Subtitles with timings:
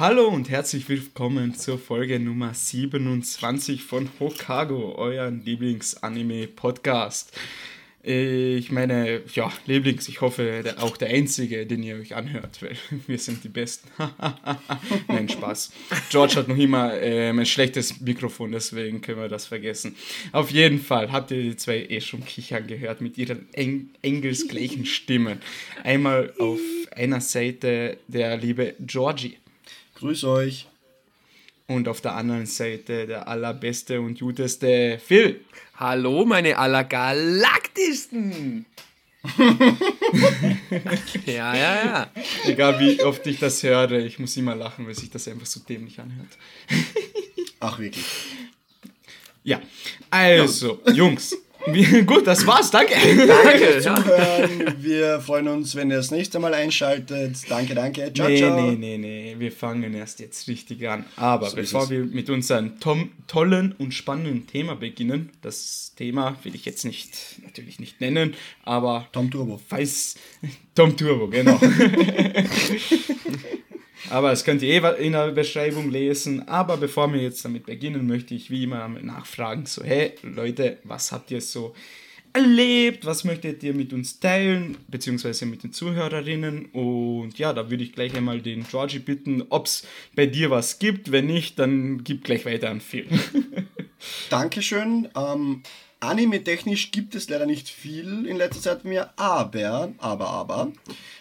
[0.00, 7.38] Hallo und herzlich willkommen zur Folge Nummer 27 von Hokago, euren Lieblings-Anime-Podcast.
[8.02, 13.18] Ich meine, ja, Lieblings, ich hoffe auch der einzige, den ihr euch anhört, weil wir
[13.18, 13.90] sind die Besten.
[15.08, 15.70] Nein, Spaß.
[16.08, 19.96] George hat noch immer ähm, ein schlechtes Mikrofon, deswegen können wir das vergessen.
[20.32, 24.86] Auf jeden Fall habt ihr die zwei eh schon kichern gehört mit ihren eng engelsgleichen
[24.86, 25.42] Stimmen.
[25.84, 26.58] Einmal auf
[26.90, 29.36] einer Seite der liebe Georgie.
[30.00, 30.66] Grüß euch.
[31.66, 35.44] Und auf der anderen Seite der allerbeste und guteste Phil.
[35.76, 38.64] Hallo, meine allergalaktischsten.
[41.26, 42.10] ja, ja, ja.
[42.46, 45.60] Egal wie oft ich das höre, ich muss immer lachen, weil sich das einfach so
[45.60, 46.38] dämlich anhört.
[47.60, 48.06] Ach, wirklich.
[49.44, 49.60] Ja,
[50.08, 51.36] also, Jungs,
[52.06, 52.70] Gut, das war's.
[52.70, 52.94] Danke.
[52.94, 53.80] Danke.
[53.80, 54.74] Zuhören.
[54.78, 57.36] Wir freuen uns, wenn ihr das nächste Mal einschaltet.
[57.48, 58.12] Danke, danke.
[58.14, 58.60] Ciao, nee, ciao.
[58.60, 59.34] Nee, nee, nee.
[59.38, 61.04] Wir fangen erst jetzt richtig an.
[61.16, 62.78] Aber so bevor wir mit unserem
[63.26, 69.08] tollen und spannenden Thema beginnen, das Thema will ich jetzt nicht, natürlich nicht nennen, aber.
[69.12, 69.60] Tom Turbo.
[69.68, 70.16] Falls.
[70.74, 71.60] Tom Turbo, genau.
[74.08, 76.48] Aber das könnt ihr eh in der Beschreibung lesen.
[76.48, 81.12] Aber bevor wir jetzt damit beginnen, möchte ich wie immer nachfragen: so, hey Leute, was
[81.12, 81.74] habt ihr so
[82.32, 83.04] erlebt?
[83.04, 84.76] Was möchtet ihr mit uns teilen?
[84.88, 86.66] Beziehungsweise mit den Zuhörerinnen?
[86.66, 90.78] Und ja, da würde ich gleich einmal den Georgie bitten, ob es bei dir was
[90.78, 91.12] gibt.
[91.12, 93.06] Wenn nicht, dann gib gleich weiter an Phil.
[94.30, 95.08] Dankeschön.
[95.16, 95.62] Ähm,
[96.00, 100.72] Anime-technisch gibt es leider nicht viel in letzter Zeit mir, aber, aber, aber,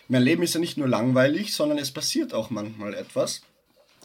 [0.08, 3.42] mein Leben ist ja nicht nur langweilig, sondern es passiert auch manchmal etwas.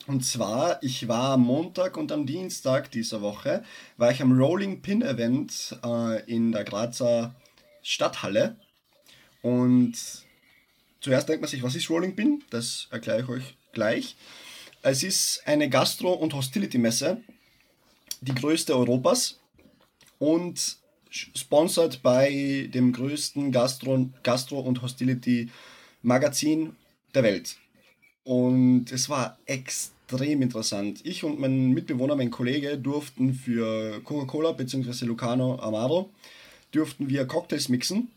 [0.07, 3.65] Und zwar, ich war am Montag und am Dienstag dieser Woche,
[3.97, 7.35] war ich am Rolling Pin Event äh, in der Grazer
[7.83, 8.57] Stadthalle.
[9.43, 9.95] Und
[11.01, 12.43] zuerst denkt man sich, was ist Rolling Pin?
[12.51, 14.17] Das erkläre ich euch gleich.
[14.83, 17.23] Es ist eine Gastro- und Hostility-Messe,
[18.21, 19.39] die größte Europas
[20.19, 20.79] und
[21.11, 25.51] sponsert bei dem größten Gastro, Gastro und Hostility
[26.03, 26.75] Magazin
[27.15, 27.57] der Welt.
[28.25, 31.01] Und es war extrem interessant.
[31.05, 35.05] Ich und mein Mitbewohner, mein Kollege, durften für Coca-Cola bzw.
[35.05, 36.11] Lucano Amaro
[36.73, 38.09] durften wir Cocktails mixen.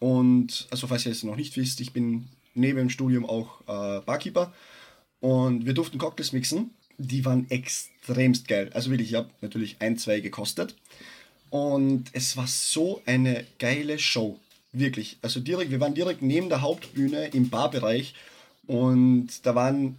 [0.00, 4.00] Und, also falls ihr es noch nicht wisst, ich bin neben dem Studium auch äh,
[4.00, 4.52] Barkeeper.
[5.20, 6.70] Und wir durften Cocktails mixen.
[7.04, 8.70] Die waren extremst geil.
[8.74, 10.74] Also wirklich, ich habe natürlich ein, zwei gekostet.
[11.50, 14.38] Und es war so eine geile Show.
[14.72, 15.18] Wirklich.
[15.20, 18.14] Also direkt, wir waren direkt neben der Hauptbühne im Barbereich
[18.66, 19.96] und da waren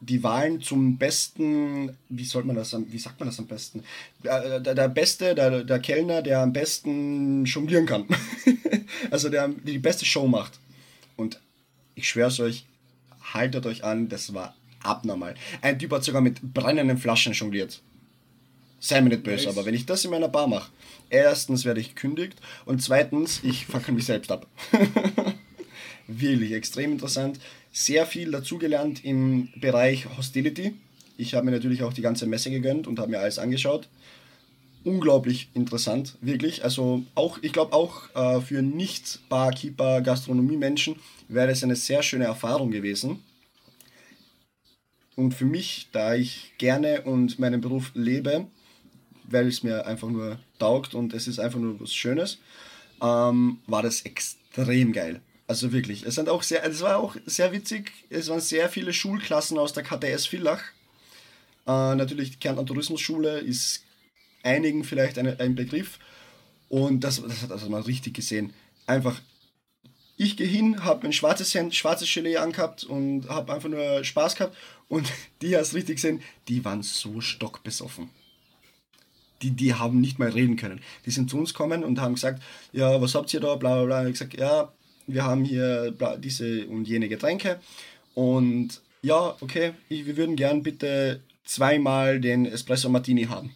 [0.00, 3.82] die Wahlen zum besten, wie soll man das, wie sagt man das am besten?
[4.22, 8.06] Der, der, der Beste, der, der Kellner, der am besten jonglieren kann.
[9.10, 10.58] also der die beste Show macht.
[11.16, 11.40] Und
[11.94, 12.66] ich schwör's euch,
[13.32, 14.54] haltet euch an, das war
[14.84, 15.34] abnormal.
[15.60, 17.80] Ein Typ hat sogar mit brennenden Flaschen jongliert.
[18.80, 19.56] Sei mir nicht böse, nice.
[19.56, 20.70] aber wenn ich das in meiner Bar mache,
[21.08, 24.46] erstens werde ich gekündigt und zweitens, ich fackel mich selbst ab.
[26.08, 27.38] Wirklich extrem interessant.
[27.70, 30.74] Sehr viel dazugelernt im Bereich Hostility.
[31.16, 33.88] Ich habe mir natürlich auch die ganze Messe gegönnt und habe mir alles angeschaut.
[34.84, 36.64] Unglaublich interessant, wirklich.
[36.64, 40.96] Also auch, ich glaube auch äh, für Nicht-Barkeeper, Gastronomie-Menschen
[41.28, 43.22] wäre es eine sehr schöne Erfahrung gewesen.
[45.14, 48.46] Und für mich, da ich gerne und meinen Beruf lebe,
[49.24, 52.38] weil es mir einfach nur taugt und es ist einfach nur was Schönes,
[53.02, 55.20] ähm, war das extrem geil.
[55.46, 56.04] Also wirklich.
[56.04, 57.92] Es sind auch sehr, es war auch sehr witzig.
[58.08, 60.62] Es waren sehr viele Schulklassen aus der KTS Villach.
[61.66, 63.84] Äh, natürlich die Kärntner Tourismusschule ist
[64.42, 65.98] einigen vielleicht eine, ein Begriff.
[66.68, 68.54] Und das, das hat mal richtig gesehen.
[68.86, 69.20] Einfach,
[70.16, 74.36] ich gehe hin, habe ein schwarzes Hemd, schwarzes Gelee angehabt und habe einfach nur Spaß
[74.36, 74.56] gehabt.
[74.88, 75.10] Und
[75.42, 78.10] die hast richtig gesehen, die waren so stockbesoffen
[79.42, 80.80] die, die haben nicht mal reden können.
[81.04, 82.42] Die sind zu uns gekommen und haben gesagt,
[82.72, 84.06] ja, was habt ihr da, bla bla bla.
[84.06, 84.72] Ich gesagt, ja,
[85.06, 87.60] wir haben hier diese und jene Getränke
[88.14, 93.52] und ja, okay, wir würden gern bitte zweimal den Espresso Martini haben.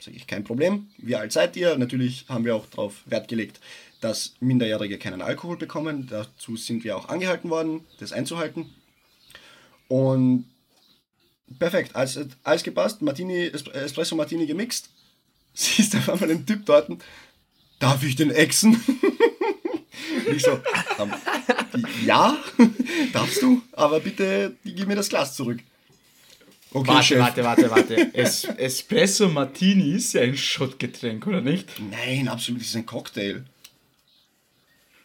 [0.00, 0.88] Sage ich, kein Problem.
[0.98, 1.78] Wie alt seid ihr?
[1.78, 3.60] Natürlich haben wir auch darauf Wert gelegt,
[4.02, 6.08] dass Minderjährige keinen Alkohol bekommen.
[6.10, 8.74] Dazu sind wir auch angehalten worden, das einzuhalten.
[9.88, 10.46] Und
[11.58, 13.00] perfekt, alles, alles gepasst.
[13.00, 14.90] Martini, Espresso Martini gemixt
[15.54, 16.90] siehst auf einmal einen Typ dort,
[17.78, 18.82] darf ich den exen?
[20.34, 20.60] ich so,
[20.98, 21.14] ähm,
[22.04, 22.36] ja,
[23.12, 25.60] darfst du, aber bitte gib mir das Glas zurück.
[26.74, 27.18] Okay, warte, Chef.
[27.18, 28.10] warte, warte, warte.
[28.14, 31.68] Es Espresso Martini ist ja ein Schottgetränk, oder nicht?
[31.90, 33.44] Nein, absolut, es ist ein Cocktail.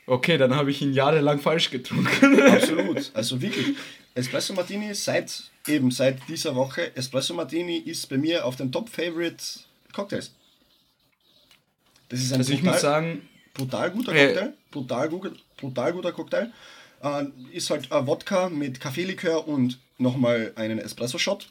[0.08, 2.42] Okay, dann habe ich ihn jahrelang falsch getrunken.
[2.48, 3.76] absolut, also wirklich.
[4.16, 6.96] Espresso Martini seit eben seit dieser Woche.
[6.96, 9.44] Espresso Martini ist bei mir auf den Top Favorite
[9.94, 10.32] Cocktails.
[12.08, 14.28] Das ist ein Also ich muss sagen, brutal guter Äh.
[14.28, 14.54] Cocktail.
[14.72, 15.10] Brutal,
[15.58, 16.52] brutal guter Cocktail.
[17.04, 21.50] Äh, ist halt äh, Wodka mit Kaffeelikör und nochmal einen Espresso-Shot.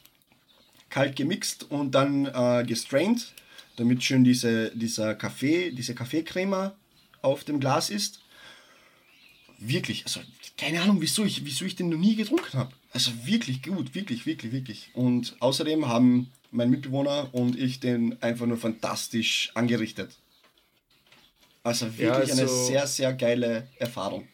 [0.89, 3.33] Kalt gemixt und dann äh, gestrained,
[3.75, 6.71] damit schön diese, dieser Kaffee, diese Kaffeecreme
[7.21, 8.21] auf dem Glas ist.
[9.59, 10.19] Wirklich, also
[10.57, 12.71] keine Ahnung, wieso ich, wieso ich den noch nie getrunken habe.
[12.93, 14.89] Also wirklich gut, wirklich, wirklich, wirklich.
[14.93, 20.15] Und außerdem haben mein Mitbewohner und ich den einfach nur fantastisch angerichtet.
[21.63, 24.27] Also wirklich eine also- sehr, sehr geile Erfahrung.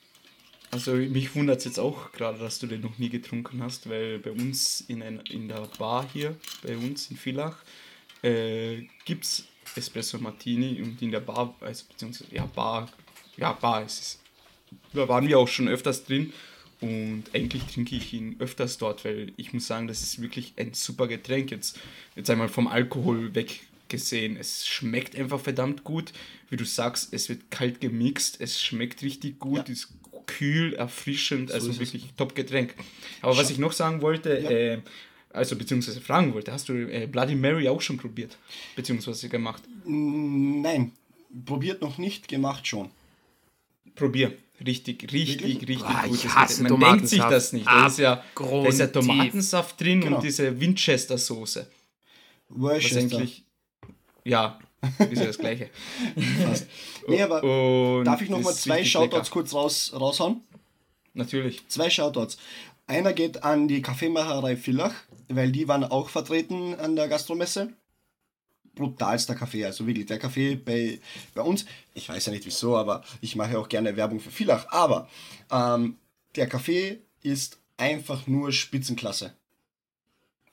[0.72, 4.18] Also mich wundert es jetzt auch gerade, dass du den noch nie getrunken hast, weil
[4.18, 7.58] bei uns in, ein, in der Bar hier, bei uns in Villach,
[8.24, 9.46] äh, gibt es
[9.76, 12.90] Espresso Martini und in der Bar, also beziehungsweise, ja, Bar,
[13.38, 14.19] ja, Bar ist es.
[14.94, 16.34] Da waren wir auch schon öfters drin
[16.81, 20.74] und eigentlich trinke ich ihn öfters dort, weil ich muss sagen, das ist wirklich ein
[20.74, 21.52] super Getränk.
[21.52, 21.80] Jetzt,
[22.16, 24.36] jetzt einmal vom Alkohol weggesehen.
[24.38, 26.12] Es schmeckt einfach verdammt gut.
[26.50, 29.74] Wie du sagst, es wird kalt gemixt, es schmeckt richtig gut, Ja.
[29.74, 29.90] ist
[30.25, 31.80] kühl, erfrischend, also ist es.
[31.81, 32.76] wirklich top Getränk.
[33.22, 34.50] Aber was ich noch sagen wollte, Ja.
[34.50, 34.81] äh,
[35.31, 38.38] also beziehungsweise fragen wollte, hast du äh, Bloody Mary auch schon probiert?
[38.76, 39.64] Beziehungsweise gemacht?
[39.86, 40.92] Nein,
[41.46, 42.90] probiert noch nicht, gemacht schon.
[43.96, 44.38] Probier.
[44.66, 45.70] Richtig, richtig, Wirklich?
[45.70, 46.16] richtig Boah, gut.
[46.16, 47.66] ich Das hasse Man denkt sich das nicht.
[47.68, 48.88] Da ist ja, da ist ja.
[48.88, 50.18] Tomatensaft drin Genau.
[50.18, 51.68] und diese Winchester-Soße.
[52.50, 53.00] Was Worcester.
[53.00, 53.44] eigentlich,
[54.24, 54.60] ja,
[55.10, 55.70] ist ja das Gleiche.
[56.46, 56.68] Fast.
[57.08, 57.44] Nee, aber
[57.98, 59.30] Und darf ich noch mal ist zwei Shoutouts lecker.
[59.32, 60.42] kurz raus, raushauen?
[61.14, 61.68] Natürlich.
[61.68, 62.38] Zwei Shoutouts.
[62.86, 64.94] Einer geht an die Kaffeemacherei Villach,
[65.30, 67.74] weil die waren auch vertreten an der Gastromesse.
[68.75, 71.00] Brutalster Kaffee, also wirklich der Kaffee bei,
[71.34, 71.66] bei uns.
[71.94, 74.68] Ich weiß ja nicht wieso, aber ich mache auch gerne Werbung für Villach.
[74.70, 75.08] Aber
[75.52, 75.98] ähm,
[76.36, 79.34] der Kaffee ist einfach nur Spitzenklasse.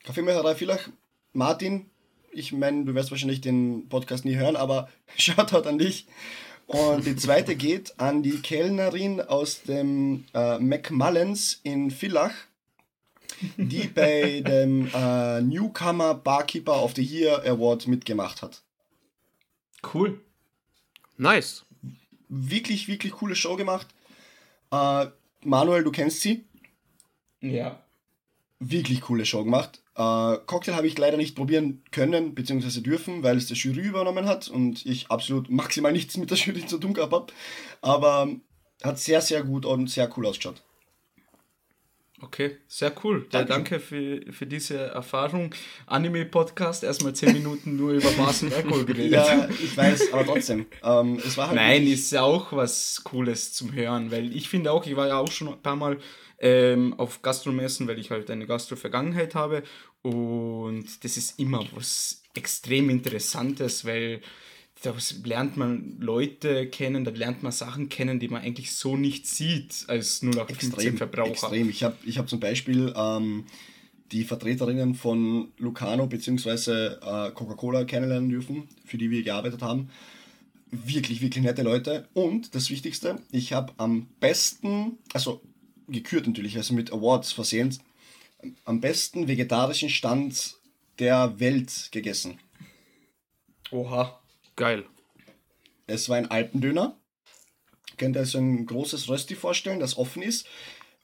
[0.04, 0.88] Kaffeemacherei Villach,
[1.32, 1.86] Martin,
[2.32, 6.06] ich meine, du wirst wahrscheinlich den Podcast nie hören, aber Shoutout an dich.
[6.66, 12.32] Und die zweite geht an die Kellnerin aus dem äh, McMullens in Villach,
[13.56, 18.62] die bei dem äh, Newcomer Barkeeper of the Year Award mitgemacht hat.
[19.94, 20.20] Cool.
[21.16, 21.64] Nice.
[22.28, 23.88] Wirklich, wirklich coole Show gemacht.
[24.70, 25.06] Äh,
[25.42, 26.44] Manuel, du kennst sie.
[27.40, 27.82] Ja.
[28.58, 29.82] Wirklich coole Show gemacht.
[29.96, 34.26] Äh, Cocktail habe ich leider nicht probieren können, beziehungsweise dürfen, weil es der Jury übernommen
[34.26, 37.32] hat und ich absolut maximal nichts mit der Jury zu tun gehabt habe.
[37.80, 38.28] Aber
[38.82, 40.62] hat sehr, sehr gut und sehr cool ausgeschaut.
[42.22, 43.26] Okay, sehr cool.
[43.32, 45.54] Ja, danke für, für diese Erfahrung.
[45.86, 49.12] Anime-Podcast, erstmal 10 Minuten nur über Maß und Alkohol geredet.
[49.12, 50.66] Ja, ich weiß, aber trotzdem.
[50.82, 54.70] Ähm, es war halt Nein, ist ja auch was Cooles zum Hören, weil ich finde
[54.72, 55.98] auch, ich war ja auch schon ein paar Mal
[56.40, 59.62] ähm, auf Gastromessen, weil ich halt eine Gastro-Vergangenheit habe
[60.02, 64.20] und das ist immer was extrem Interessantes, weil
[64.82, 64.94] da
[65.24, 69.84] lernt man Leute kennen, da lernt man Sachen kennen, die man eigentlich so nicht sieht
[69.88, 71.30] als 0815 extrem, Verbraucher.
[71.30, 71.68] extrem.
[71.68, 73.44] Ich habe ich hab zum Beispiel ähm,
[74.12, 76.86] die Vertreterinnen von Lucano bzw.
[76.86, 79.90] Äh, Coca-Cola kennenlernen dürfen, für die wir gearbeitet haben.
[80.70, 82.08] Wirklich, wirklich nette Leute.
[82.14, 85.42] Und das Wichtigste, ich habe am besten, also
[85.88, 87.76] gekürt natürlich, also mit Awards versehen,
[88.64, 90.54] am besten vegetarischen Stand
[90.98, 92.38] der Welt gegessen.
[93.70, 94.19] Oha.
[94.60, 94.84] Geil.
[95.86, 96.94] Es war ein Alpendöner.
[97.96, 100.46] Könnt ihr euch so ein großes Rösti vorstellen, das offen ist.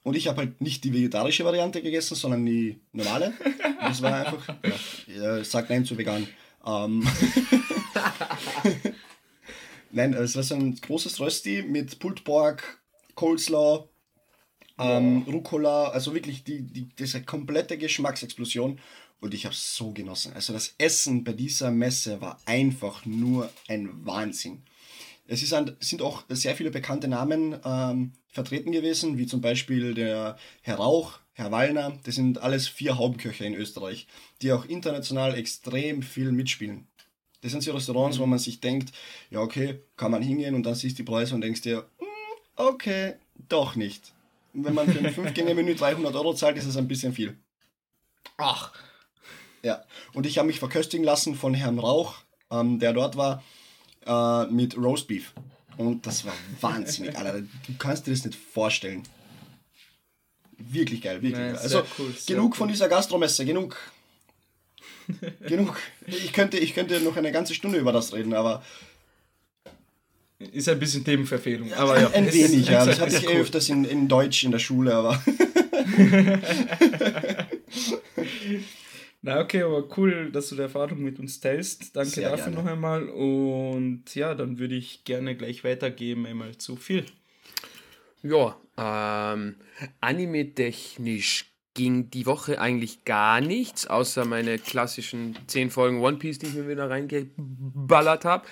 [0.03, 3.33] Und ich habe halt nicht die vegetarische Variante gegessen, sondern die normale.
[3.81, 4.55] Das war einfach,
[5.07, 6.27] ja, sagt nein zu vegan.
[6.67, 7.03] Ähm,
[9.91, 12.79] nein, es war so ein großes Rösti mit Pulled Pork,
[13.15, 13.89] Coleslaw,
[14.77, 18.79] ähm, Rucola, also wirklich die, die, diese komplette Geschmacksexplosion.
[19.19, 20.33] Und ich habe es so genossen.
[20.33, 24.63] Also das Essen bei dieser Messe war einfach nur ein Wahnsinn.
[25.27, 29.93] Es ist ein, sind auch sehr viele bekannte Namen ähm, vertreten gewesen, wie zum Beispiel
[29.93, 31.97] der Herr Rauch, Herr Wallner.
[32.03, 34.07] Das sind alles vier Hauptköche in Österreich,
[34.41, 36.87] die auch international extrem viel mitspielen.
[37.41, 38.93] Das sind so Restaurants, wo man sich denkt,
[39.29, 42.07] ja okay, kann man hingehen und dann siehst du die Preise und denkst dir, "Hm,
[42.55, 43.15] okay,
[43.49, 44.13] doch nicht.
[44.53, 47.37] Wenn man für ein 5-Gänge-Menü 300 Euro zahlt, ist es ein bisschen viel.
[48.37, 48.73] Ach,
[49.67, 49.83] Ja,
[50.13, 52.15] und ich habe mich verköstigen lassen von Herrn Rauch,
[52.49, 53.43] ähm, der dort war,
[54.05, 55.33] äh, mit Roastbeef.
[55.75, 56.31] Und das war
[56.61, 57.41] wahnsinnig, Alter.
[57.41, 59.03] Du kannst dir das nicht vorstellen.
[60.57, 61.61] Wirklich geil, wirklich Nein, geil.
[61.61, 62.57] Also cool, genug cool.
[62.59, 63.77] von dieser Gastromesse, genug.
[65.41, 65.77] genug.
[66.05, 68.63] Ich könnte, ich könnte noch eine ganze Stunde über das reden, aber
[70.39, 71.73] ist ein bisschen Themenverfehlung.
[71.73, 72.85] Aber ja, ein wenig, ja.
[72.85, 73.35] Das hatte ich cool.
[73.35, 75.21] öfters in, in Deutsch in der Schule, aber
[79.21, 81.95] Na okay, aber cool, dass du die Erfahrung mit uns teilst.
[81.95, 82.63] Danke Sehr dafür gerne.
[82.63, 83.09] noch einmal.
[83.09, 87.05] Und ja, dann würde ich gerne gleich weitergeben, einmal zu viel.
[88.21, 89.55] Ja, ähm,
[90.01, 96.47] anime-technisch ging die Woche eigentlich gar nichts, außer meine klassischen 10 Folgen One Piece, die
[96.47, 98.47] ich mir wieder reingeballert habe.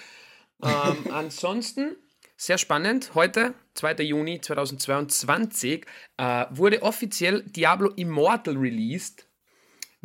[0.64, 1.96] Ähm, ansonsten,
[2.38, 4.04] sehr spannend, heute, 2.
[4.04, 5.86] Juni 2022,
[6.18, 9.25] äh, wurde offiziell Diablo Immortal released,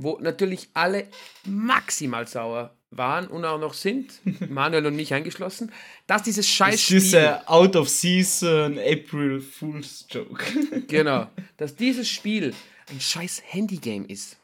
[0.02, 1.06] wo natürlich alle
[1.44, 5.72] maximal sauer waren und auch noch sind, Manuel und mich eingeschlossen,
[6.06, 6.96] dass dieses scheiß Das Spiel...
[6.98, 10.44] ist Out of Season April Fool's Joke.
[10.88, 12.54] Genau, dass dieses Spiel
[12.90, 14.36] ein scheiß Handygame ist.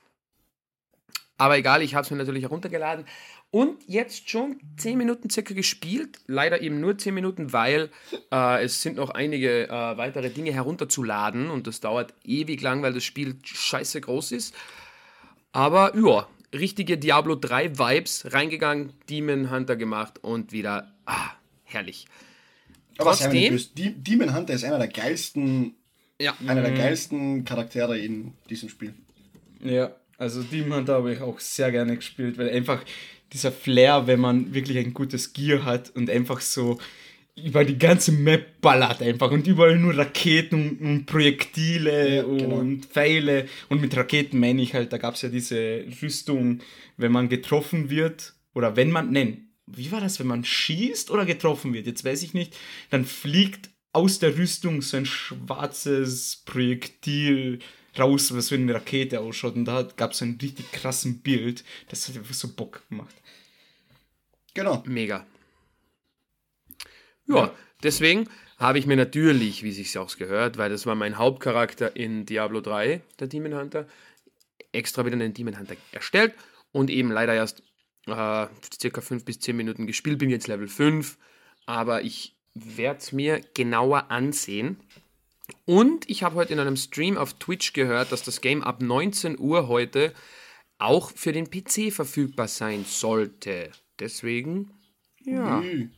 [1.38, 3.04] Aber egal, ich habe es mir natürlich heruntergeladen
[3.50, 6.18] und jetzt schon 10 Minuten circa gespielt.
[6.26, 7.90] Leider eben nur 10 Minuten, weil
[8.32, 12.94] äh, es sind noch einige äh, weitere Dinge herunterzuladen und das dauert ewig lang, weil
[12.94, 14.54] das Spiel scheiße groß ist.
[15.56, 21.30] Aber ja, richtige Diablo 3 Vibes reingegangen, Demon Hunter gemacht und wieder ah,
[21.64, 22.04] herrlich.
[22.98, 25.74] Aber Trotzdem- Demon Hunter ist einer der geilsten,
[26.20, 28.92] Ja, einer der geilsten Charaktere in diesem Spiel.
[29.64, 32.84] Ja, also Demon Hunter habe ich auch sehr gerne gespielt, weil einfach
[33.32, 36.78] dieser Flair, wenn man wirklich ein gutes Gear hat und einfach so
[37.36, 42.56] über die ganze Map ballert einfach und überall nur Raketen und Projektile Ja, genau.
[42.56, 46.60] und Pfeile und mit Raketen meine ich halt, da gab es ja diese Rüstung,
[46.96, 51.26] wenn man getroffen wird oder wenn man, nein, wie war das, wenn man schießt oder
[51.26, 52.56] getroffen wird, jetzt weiß ich nicht,
[52.90, 57.58] dann fliegt aus der Rüstung so ein schwarzes Projektil
[57.98, 59.56] raus, was wie eine Rakete ausschaut.
[59.56, 61.64] Und da gab es einen richtig krassen Bild.
[61.88, 63.14] Das hat einfach so Bock gemacht.
[64.52, 64.82] Genau.
[64.86, 65.26] Mega.
[67.26, 67.52] Ja,
[67.82, 68.28] deswegen
[68.58, 72.60] habe ich mir natürlich, wie sich auch gehört, weil das war mein Hauptcharakter in Diablo
[72.60, 73.86] 3, der Demon Hunter,
[74.72, 76.34] extra wieder einen Demon Hunter erstellt
[76.72, 77.62] und eben leider erst
[78.06, 78.46] äh,
[78.80, 81.18] circa 5 bis 10 Minuten gespielt, bin jetzt Level 5,
[81.66, 84.78] aber ich werde es mir genauer ansehen.
[85.64, 89.38] Und ich habe heute in einem Stream auf Twitch gehört, dass das Game ab 19
[89.38, 90.12] Uhr heute
[90.78, 93.70] auch für den PC verfügbar sein sollte.
[93.98, 94.70] Deswegen,
[95.24, 95.60] ja.
[95.60, 95.88] Ü.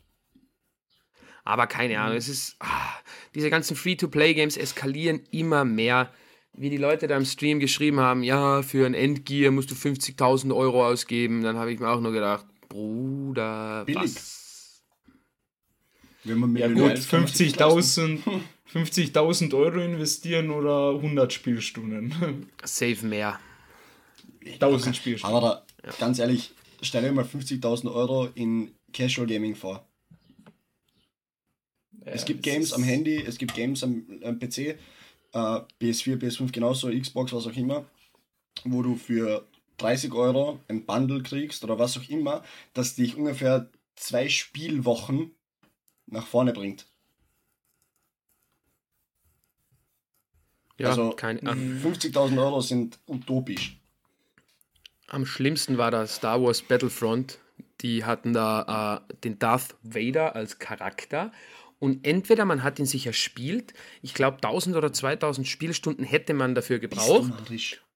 [1.48, 2.56] Aber keine Ahnung, es ist.
[2.60, 2.90] Ah,
[3.34, 6.12] diese ganzen Free-to-Play-Games eskalieren immer mehr.
[6.52, 10.54] Wie die Leute da im Stream geschrieben haben, ja, für ein Endgear musst du 50.000
[10.54, 11.42] Euro ausgeben.
[11.42, 14.02] Dann habe ich mir auch nur gedacht, Bruder, Billig.
[14.02, 14.82] was?
[16.24, 18.18] Wenn man Ja Millionen- gut, 50.000
[18.74, 22.50] 50.000 Euro investieren oder 100 Spielstunden.
[22.62, 23.40] Safe mehr.
[24.44, 25.34] 1000 Spielstunden.
[25.34, 26.50] Aber da, ganz ehrlich,
[26.82, 29.87] stell dir mal 50.000 Euro in Casual Gaming vor.
[32.18, 34.76] Es gibt Games am Handy, es gibt Games am, am PC, äh,
[35.32, 37.84] PS4, PS5 genauso, Xbox, was auch immer,
[38.64, 39.46] wo du für
[39.78, 42.42] 30 Euro ein Bundle kriegst oder was auch immer,
[42.74, 45.32] das dich ungefähr zwei Spielwochen
[46.06, 46.86] nach vorne bringt.
[50.78, 53.80] Ja, also keine, ah, 50.000 Euro sind utopisch.
[55.08, 57.38] Am schlimmsten war das Star Wars Battlefront.
[57.80, 61.32] Die hatten da äh, den Darth Vader als Charakter.
[61.80, 66.54] Und entweder man hat ihn sich erspielt, ich glaube 1000 oder 2000 Spielstunden hätte man
[66.54, 67.32] dafür gebraucht,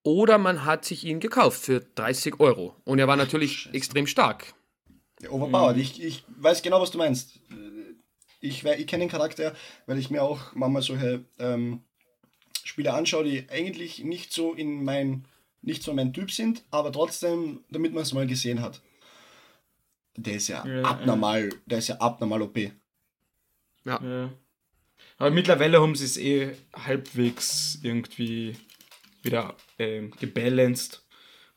[0.04, 2.76] oder man hat sich ihn gekauft für 30 Euro.
[2.84, 3.76] Und er war natürlich Scheiße.
[3.76, 4.54] extrem stark.
[5.20, 5.76] Ja, overpowered.
[5.78, 7.40] Ich, ich weiß genau, was du meinst.
[8.40, 9.54] Ich, wei- ich kenne den Charakter,
[9.86, 11.82] weil ich mir auch manchmal solche ähm,
[12.64, 15.24] Spiele anschaue, die eigentlich nicht so in mein,
[15.60, 18.80] nicht so mein Typ sind, aber trotzdem, damit man es mal gesehen hat.
[20.16, 22.58] Der ist ja, Ja, abnormal, der ist ja abnormal OP.
[23.84, 24.30] Ja.
[25.18, 28.56] Aber mittlerweile haben sie es eh halbwegs irgendwie
[29.22, 31.02] wieder ähm, gebalanced.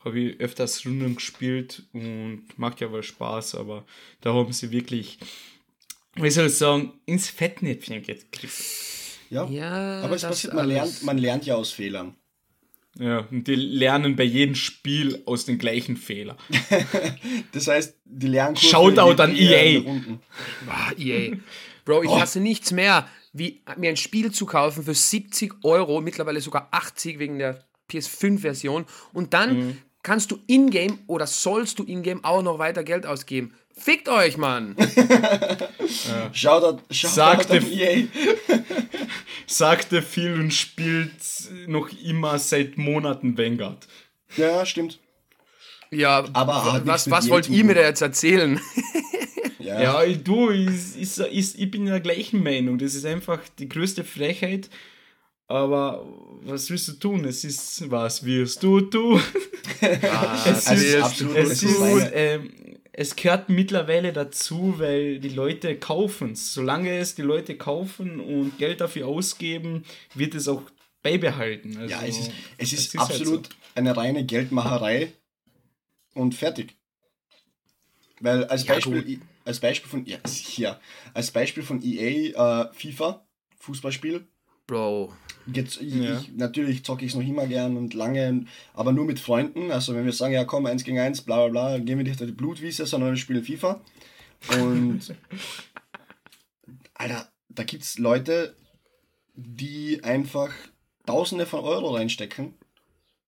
[0.03, 3.85] Habe ich öfters Runden gespielt und macht ja wohl Spaß, aber
[4.21, 5.17] da haben sie wirklich,
[6.15, 8.65] wie soll ich sagen, ins Fettnäpfchen gegriffen.
[9.31, 12.15] Ja, Ja, aber es passiert, man lernt, man lernt ja aus Fehlern.
[12.99, 16.37] Ja, und die lernen bei jedem Spiel aus den gleichen Fehlern.
[17.51, 19.79] Das heißt, die Lernkurve Shoutout an EA.
[19.79, 20.19] nach unten.
[20.67, 21.35] Ah, EA.
[21.85, 22.19] Bro, ich Oh.
[22.19, 27.19] hasse nichts mehr, wie mir ein Spiel zu kaufen für 70 Euro, mittlerweile sogar 80
[27.19, 28.85] wegen der PS5-Version.
[29.13, 29.77] Und dann Mhm.
[30.03, 33.53] kannst du in-game oder sollst du in-game auch noch weiter Geld ausgeben.
[33.77, 34.75] Fickt euch, Mann!
[36.33, 38.07] Shoutout, Shoutout Sagte- an EA.
[39.47, 41.11] Sagte viel und spielt
[41.67, 43.87] noch immer seit Monaten Vanguard.
[44.37, 44.99] Ja, ja, stimmt.
[45.91, 48.59] Ja, Aber was, was wollt ihr mir da jetzt erzählen?
[49.65, 52.77] Ja, Ja, du, ich, ich, ich, ich bin der gleichen Meinung.
[52.77, 54.69] Das ist einfach die größte Frechheit.
[55.47, 56.05] Aber
[56.41, 57.23] was willst du tun?
[57.25, 59.21] Es ist, was wirst du tun?
[59.81, 62.51] Ah, es das ist, ist absolut- es, ist, ist ähm,
[62.93, 66.53] es gehört mittlerweile dazu, weil die Leute kaufen es.
[66.53, 70.63] Solange es die Leute kaufen und Geld dafür ausgeben, wird es auch
[71.03, 71.77] beibehalten.
[71.77, 73.53] Also, Ja, es ist, es ist, halt absolut so.
[73.75, 75.11] eine reine Geldmacherei
[76.13, 76.75] und fertig.
[78.21, 80.79] Weil als Ja, Beispiel, als Beispiel von ja, hier,
[81.13, 83.25] als Beispiel von EA äh, FIFA
[83.59, 84.27] Fußballspiel
[84.67, 85.13] Bro.
[85.45, 86.19] Jetzt, ich, Ja.
[86.19, 89.71] ich, natürlich zocke ich es noch immer gern und lange, aber nur mit Freunden.
[89.71, 92.19] Also wenn wir sagen, ja komm, eins gegen eins, bla bla bla, gehen wir nicht
[92.19, 93.79] auf die Blutwiese, sondern wir spielen FIFA.
[94.59, 95.01] Und
[96.95, 98.55] Alter, da gibt's Leute,
[99.35, 100.51] die einfach
[101.05, 102.55] Tausende von Euro reinstecken,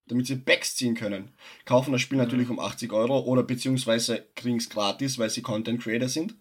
[0.07, 1.31] damit sie Backs ziehen können.
[1.65, 5.81] Kaufen das Spiel natürlich um 80 Euro oder beziehungsweise kriegen es gratis, weil sie Content
[5.81, 6.35] Creator sind.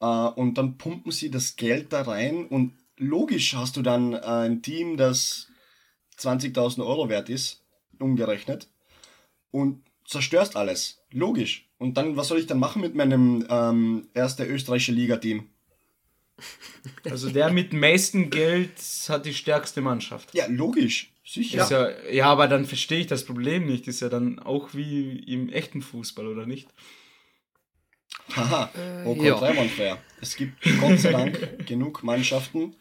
[0.00, 4.18] Äh, und dann pumpen sie das Geld da rein und logisch hast du dann äh,
[4.18, 5.48] ein Team, das
[6.18, 7.62] 20.000 Euro wert ist,
[7.98, 8.68] umgerechnet,
[9.50, 11.00] und zerstörst alles.
[11.10, 11.68] Logisch.
[11.78, 15.48] Und dann, was soll ich dann machen mit meinem ähm, erste österreichische Liga-Team?
[17.04, 18.72] Also der mit dem meisten Geld
[19.08, 20.34] hat die stärkste Mannschaft.
[20.34, 21.13] Ja, logisch.
[21.24, 21.62] Sicher.
[21.62, 23.88] Ist ja, ja, aber dann verstehe ich das Problem nicht.
[23.88, 26.68] Ist ja dann auch wie im echten Fußball, oder nicht?
[28.36, 28.70] Haha,
[29.06, 29.32] oh ja.
[29.34, 29.96] Gott, einwandfrei.
[30.20, 32.74] Es gibt Gott sei Dank genug Mannschaften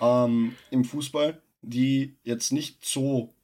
[0.00, 3.34] ähm, im Fußball, die jetzt nicht so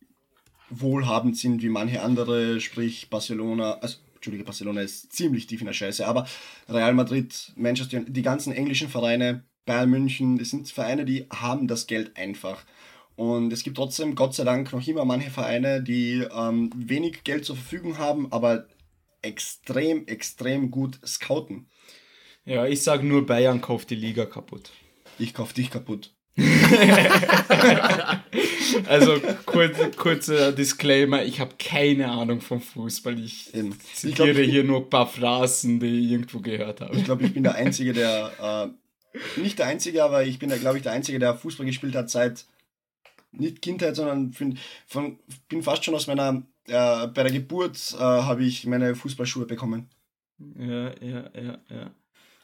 [0.70, 5.72] wohlhabend sind wie manche andere, sprich Barcelona, also Entschuldige, Barcelona ist ziemlich tief in der
[5.72, 6.26] Scheiße, aber
[6.68, 11.86] Real Madrid, Manchester, die ganzen englischen Vereine, Bayern München, das sind Vereine, die haben das
[11.86, 12.64] Geld einfach.
[13.16, 17.44] Und es gibt trotzdem, Gott sei Dank, noch immer manche Vereine, die ähm, wenig Geld
[17.44, 18.66] zur Verfügung haben, aber
[19.22, 21.66] extrem, extrem gut scouten.
[22.44, 24.70] Ja, ich sage nur, Bayern kauft die Liga kaputt.
[25.18, 26.12] Ich kauf dich kaputt.
[28.88, 33.18] Also kurz, kurzer Disclaimer, ich habe keine Ahnung vom Fußball.
[33.18, 33.70] Ich Eben.
[33.70, 36.96] Ich zitiere glaub, ich- hier nur ein paar Phrasen, die ich irgendwo gehört habe.
[36.96, 38.72] Ich glaube, ich bin der Einzige, der,
[39.16, 42.10] äh, nicht der Einzige, aber ich bin, glaube ich, der Einzige, der Fußball gespielt hat
[42.10, 42.44] seit,
[43.38, 45.18] nicht Kindheit, sondern von, von,
[45.48, 49.88] bin fast schon aus meiner, äh, bei der Geburt äh, habe ich meine Fußballschuhe bekommen.
[50.58, 51.90] Ja, ja, ja, ja.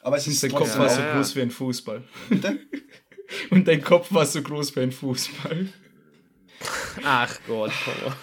[0.02, 1.14] Aber es Und ist dein Kopf war Ja, so ja.
[1.14, 2.02] groß wie ein Fußball.
[2.28, 2.59] Bitte?
[3.50, 5.68] Und dein Kopf war so groß wie ein Fußball.
[7.02, 7.72] Ach Gott.
[7.85, 8.16] Power.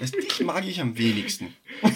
[0.00, 1.54] Das, dich mag ich am wenigsten.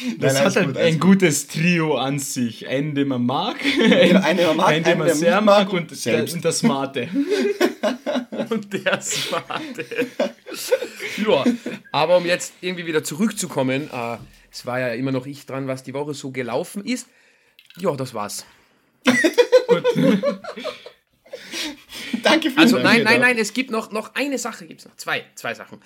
[0.18, 1.10] Das Nein, hat halt gut, ein gut.
[1.10, 2.66] gutes Trio an sich.
[2.68, 5.40] Einen, den man mag, Genau, einen, den man mag, einen, den einen, man der sehr
[5.40, 6.34] mag mag und, der, selbst.
[6.34, 7.08] und das Smarte.
[8.48, 9.84] Und der Smarte.
[11.16, 11.44] ja,
[11.90, 14.18] aber um jetzt irgendwie wieder zurückzukommen, äh,
[14.52, 17.08] es war ja immer noch ich dran, was die Woche so gelaufen ist.
[17.78, 18.46] Ja, das war's.
[22.22, 24.96] Danke für Also nein, nein, nein, es gibt noch, noch eine Sache, gibt's noch.
[24.96, 25.80] Zwei, zwei Sachen.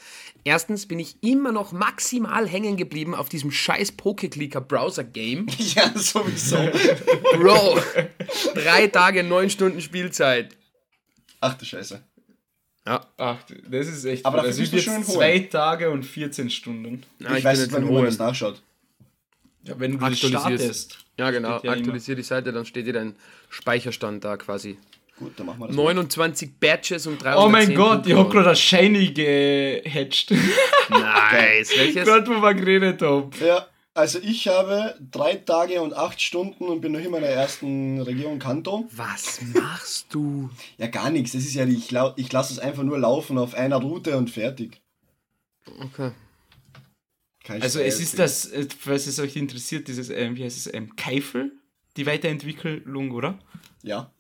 [0.45, 5.47] Erstens bin ich immer noch maximal hängen geblieben auf diesem scheiß Pokeclicker Browser Game.
[5.59, 6.57] Ja, sowieso.
[7.37, 7.79] Bro,
[8.55, 10.57] drei Tage, neun Stunden Spielzeit.
[11.41, 12.03] Ach du Scheiße.
[12.87, 13.37] Ja, Ach,
[13.71, 17.03] das ist echt Aber dafür Also bist du jetzt schön zwei Tage und 14 Stunden.
[17.19, 18.63] ja ich weiß jetzt nicht, wann man das nachschaut.
[19.63, 20.93] Ja, wenn du das Aktualisierst.
[20.93, 20.99] startest.
[21.19, 21.51] Ja, genau.
[21.51, 21.73] Ja immer.
[21.73, 23.15] Aktualisier die Seite, dann steht dir dein
[23.51, 24.79] Speicherstand da quasi.
[25.21, 25.77] Gut, dann machen wir das.
[25.77, 28.31] 29 Badges und 310 Oh mein Gott, ich hab Pokémon.
[28.33, 30.31] gerade das Shiny gehatcht.
[30.91, 31.71] Nice.
[31.77, 32.05] Welches?
[32.05, 33.31] Gerade wo wir geredet haben.
[33.41, 37.33] Ja, also ich habe drei Tage und acht Stunden und bin noch immer in der
[37.35, 38.89] ersten Region Kanto.
[38.91, 40.51] Was machst du?
[40.79, 41.33] Ja, gar nichts.
[41.33, 44.81] Das ist ja, ich, ich lasse es einfach nur laufen auf einer Route und fertig.
[45.81, 46.11] Okay.
[47.45, 50.97] Ich Also es ist das, falls es euch interessiert, dieses, ähm, wie heißt es, ähm,
[50.97, 51.53] Keifel,
[51.97, 53.39] die Weiterentwicklung, oder?
[53.83, 54.11] Ja.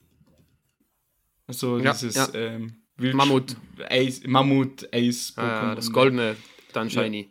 [1.50, 2.28] Also Ja, dieses ja.
[2.34, 3.56] Ähm, Mammut.
[3.88, 6.36] Eis, Mammut, Eis, Ah, ja, das Goldene,
[6.72, 7.28] dann Shiny.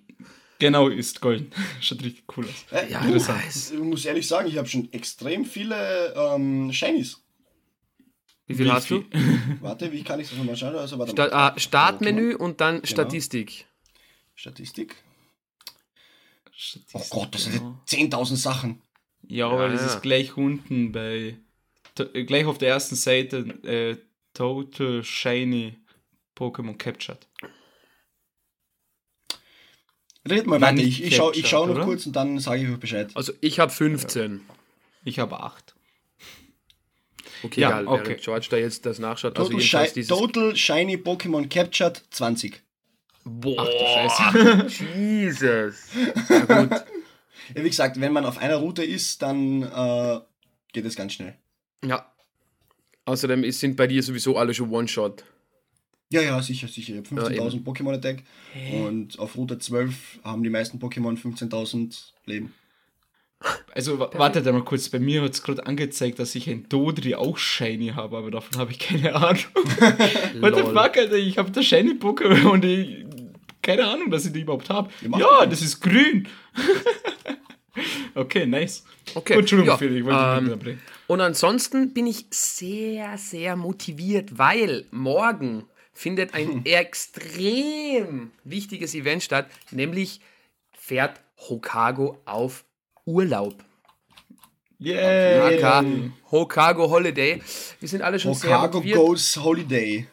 [0.60, 1.52] Genau, ist golden.
[1.80, 2.66] Schaut richtig cool aus.
[2.72, 3.42] Äh, Ja, du, interessant.
[3.74, 7.22] Ich muss ehrlich sagen, ich habe schon extrem viele ähm, Shinies.
[8.46, 9.06] Wie viel Wie hast du?
[9.62, 10.76] Warte, wie kann ich das nochmal schauen?
[10.76, 11.34] Also, warte Sta mal.
[11.34, 13.68] ah, Startmenü und dann Statistik.
[14.36, 14.96] Statistik.
[16.48, 17.80] Oh Statistik, Gott, das sind genau.
[17.88, 18.82] 10.000 Sachen.
[19.28, 19.88] Ja, aber Ja, das ja.
[19.96, 21.38] ist gleich unten bei,
[22.26, 23.96] gleich auf der ersten Seite, äh,
[24.40, 25.80] Total Shiny
[26.34, 27.28] Pokémon Captured.
[30.30, 30.78] Red mal weiter.
[30.78, 31.84] Ich, ich schaue ich schau noch oder?
[31.84, 33.12] kurz und dann sage ich euch Bescheid.
[33.16, 34.40] Also ich habe 15.
[35.04, 35.76] Ich habe acht.
[37.44, 38.16] Okay, Ja, egal, okay.
[38.16, 39.38] George da jetzt das nachschaut.
[39.38, 40.08] Also Total, jedenfalls Shi dieses...
[40.08, 42.62] Total Shiny Pokémon Captured 20.
[43.26, 44.86] Boah, Ach du Scheiße.
[44.98, 45.90] Jesus.
[46.30, 46.72] Ja, gut.
[47.56, 50.22] Ja, wie gesagt, wenn man auf einer Route ist, dann äh,
[50.72, 51.36] geht es ganz schnell.
[51.84, 52.10] Ja.
[53.10, 55.24] Außerdem sind bei dir sowieso alle schon One-Shot.
[56.12, 56.94] Ja, ja, sicher, sicher.
[57.04, 58.24] Ich habe Ja, 15.000 Pokémon Attack
[58.72, 61.96] und auf Route 12 haben die meisten Pokémon 15.000
[62.26, 62.54] Leben.
[63.74, 67.16] Also wa- wartet einmal kurz, bei mir hat es gerade angezeigt, dass ich ein Dodri
[67.16, 69.42] auch Shiny habe, aber davon habe ich keine Ahnung.
[70.42, 73.06] What the fuck, Alter, ich habe da Shiny Pokémon und ich,
[73.64, 74.90] keine Ahnung, dass ich die überhaupt habe.
[75.02, 76.28] Ja, Ja, das ist grün.
[78.16, 78.84] okay, nice.
[79.16, 80.82] Okay, Gut, Entschuldigung, ja, Phil, ich wollte dich ähm, nicht unterbrechen.
[81.10, 89.48] Und ansonsten bin ich sehr, sehr motiviert, weil morgen findet ein extrem wichtiges Event statt,
[89.72, 90.22] nämlich
[90.72, 92.64] fährt Hokago auf
[93.08, 93.56] Urlaub.
[94.80, 95.82] Yeah.
[96.30, 97.42] Hokago Holiday.
[97.80, 99.00] Wir sind alle schon sehr Hokago motiviert.
[99.00, 100.08] Goes Holiday.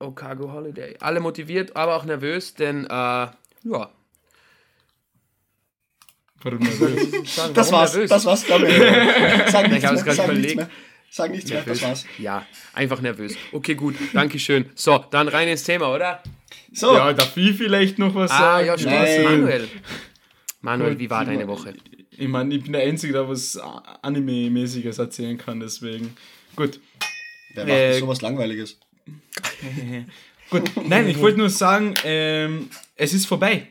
[0.00, 0.94] Hokago Holiday.
[1.00, 3.90] Alle motiviert, aber auch nervös, denn äh, ja.
[6.42, 7.34] Warum nervös?
[7.34, 8.10] Sagen, Das warum war's, nervös?
[8.10, 8.76] das war's, glaube ich.
[9.52, 10.56] Sag nichts Ich habe es mehr, gerade sag nichts überlegt.
[10.56, 10.70] mehr.
[11.10, 11.82] Sag nichts mehr, das Nervös.
[11.82, 12.06] war's.
[12.18, 13.34] Ja, einfach nervös.
[13.52, 14.66] Okay, gut, Dankeschön.
[14.74, 16.22] So, dann rein ins Thema, oder?
[16.72, 18.66] So, Ja, darf ich vielleicht noch was Ah, sagen?
[18.66, 19.24] ja, stimmt.
[19.24, 19.68] Manuel.
[20.60, 21.74] Manuel, wie war deine Woche?
[22.10, 23.56] Ich meine, ich bin der Einzige, der was
[24.02, 26.16] Anime-mäßiges erzählen kann, deswegen.
[26.56, 26.78] Gut.
[27.54, 28.78] wer macht äh, sowas Langweiliges?
[30.50, 33.66] Gut, nein, ich wollte nur sagen, ähm, es ist vorbei.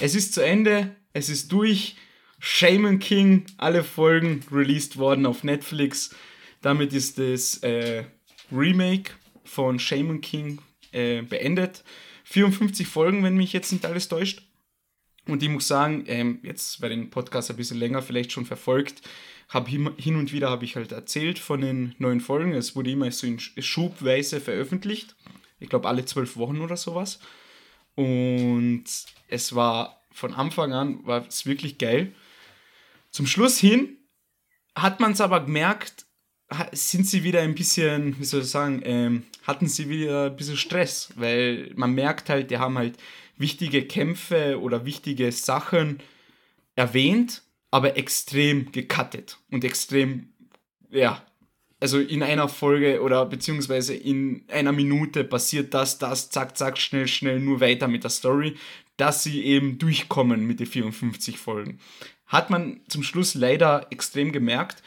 [0.00, 1.96] Es ist zu Ende, es ist durch.
[2.44, 6.12] Shaman King, alle Folgen released worden auf Netflix.
[6.60, 8.02] Damit ist das äh,
[8.50, 9.12] Remake
[9.44, 11.84] von Shaman King äh, beendet.
[12.24, 14.42] 54 Folgen, wenn mich jetzt nicht alles täuscht.
[15.28, 19.02] Und ich muss sagen, ähm, jetzt wer den Podcast ein bisschen länger vielleicht schon verfolgt,
[19.48, 22.54] hab hin und wieder habe ich halt erzählt von den neuen Folgen.
[22.54, 25.14] Es wurde immer so in Sch- Schubweise veröffentlicht.
[25.60, 27.20] Ich glaube alle zwölf Wochen oder sowas.
[27.94, 28.84] Und
[29.28, 32.12] es war von Anfang an war es wirklich geil.
[33.12, 33.98] Zum Schluss hin
[34.74, 36.06] hat man es aber gemerkt,
[36.72, 40.56] sind sie wieder ein bisschen, wie soll ich sagen, ähm, hatten sie wieder ein bisschen
[40.56, 42.96] Stress, weil man merkt halt, die haben halt
[43.36, 46.00] wichtige Kämpfe oder wichtige Sachen
[46.74, 50.28] erwähnt, aber extrem gecuttet und extrem,
[50.90, 51.22] ja,
[51.80, 57.08] also in einer Folge oder beziehungsweise in einer Minute passiert das, das, zack, zack, schnell,
[57.08, 58.56] schnell, nur weiter mit der Story,
[58.96, 61.80] dass sie eben durchkommen mit den 54 Folgen.
[62.32, 64.82] Hat man zum Schluss leider extrem gemerkt,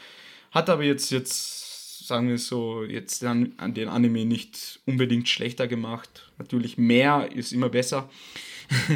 [0.50, 6.32] hat aber jetzt, jetzt sagen wir so, jetzt an, den Anime nicht unbedingt schlechter gemacht.
[6.38, 8.10] Natürlich mehr ist immer besser.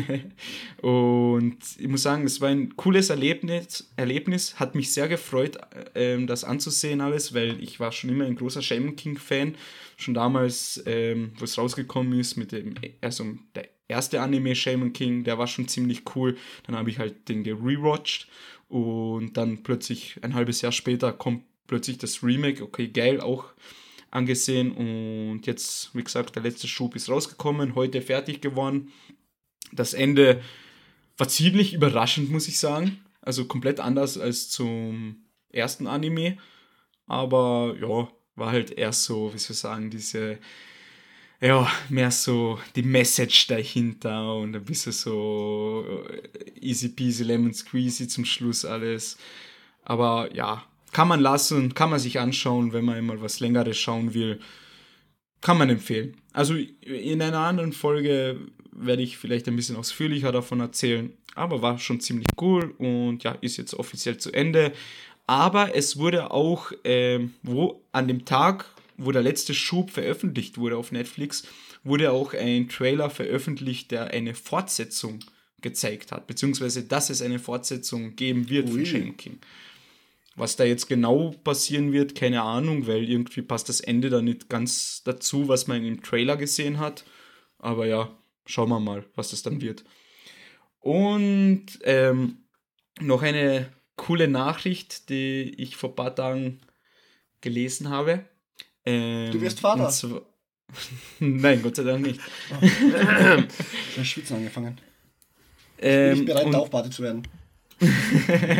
[0.83, 4.59] und ich muss sagen, es war ein cooles Erlebnis, Erlebnis.
[4.59, 5.59] hat mich sehr gefreut,
[5.95, 9.55] ähm, das anzusehen alles, weil ich war schon immer ein großer Shaman King Fan,
[9.97, 15.25] schon damals, ähm, wo es rausgekommen ist mit dem, also der erste Anime Shaman King,
[15.25, 16.37] der war schon ziemlich cool.
[16.67, 18.29] Dann habe ich halt den gerewatcht
[18.69, 23.45] und dann plötzlich ein halbes Jahr später kommt plötzlich das Remake, okay, geil, auch
[24.11, 28.93] angesehen und jetzt, wie gesagt, der letzte Schub ist rausgekommen, heute fertig geworden.
[29.73, 30.43] Das Ende
[31.17, 32.99] war ziemlich überraschend, muss ich sagen.
[33.23, 36.39] Also komplett anders als zum ersten Anime.
[37.07, 40.39] Aber ja, war halt erst so, wie soll ich sagen, diese,
[41.41, 48.09] ja, mehr so die Message dahinter und ein bisschen so äh, easy peasy lemon squeezy
[48.09, 49.17] zum Schluss alles.
[49.83, 54.13] Aber ja, kann man lassen, kann man sich anschauen, wenn man einmal was längeres schauen
[54.13, 54.41] will.
[55.41, 56.17] Kann man empfehlen.
[56.33, 58.39] Also in einer anderen Folge
[58.73, 61.13] werde ich vielleicht ein bisschen ausführlicher davon erzählen.
[61.35, 64.73] Aber war schon ziemlich cool und ja, ist jetzt offiziell zu Ende.
[65.27, 68.67] Aber es wurde auch, ähm, wo an dem Tag,
[69.01, 71.45] wo der letzte Schub veröffentlicht wurde auf Netflix,
[71.83, 75.21] wurde auch ein Trailer veröffentlicht, der eine Fortsetzung
[75.63, 76.27] gezeigt hat.
[76.27, 78.73] Beziehungsweise, dass es eine Fortsetzung geben wird Ui.
[78.73, 79.39] von Shaman King.
[80.37, 84.49] Was da jetzt genau passieren wird, keine Ahnung, weil irgendwie passt das Ende da nicht
[84.49, 87.05] ganz dazu, was man im Trailer gesehen hat.
[87.59, 89.85] Aber ja, schauen wir mal, was das dann wird.
[90.79, 92.39] Und ähm,
[93.01, 96.61] noch eine coole Nachricht, die ich vor ein paar Tagen
[97.41, 98.25] gelesen habe.
[98.91, 99.93] Ähm, Du wirst Vater.
[101.21, 102.21] Nein, Gott sei Dank nicht.
[102.61, 104.77] Ich habe schwitzen angefangen.
[104.77, 104.85] Bin
[105.89, 107.27] Ähm, ich bereit, und- Taufpate zu werden.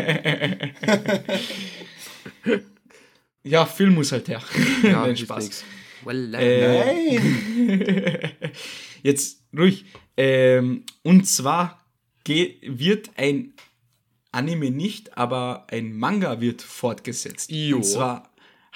[3.43, 4.41] ja, Film muss halt her.
[4.83, 5.63] Ja, Nein, Spaß.
[6.03, 8.31] Well, Äh, Nein!
[9.03, 9.85] Jetzt ruhig.
[10.17, 11.79] Ähm, und zwar
[12.25, 13.53] wird ein
[14.31, 17.51] Anime nicht, aber ein Manga wird fortgesetzt.
[17.51, 17.77] Jo.
[17.77, 18.31] Und zwar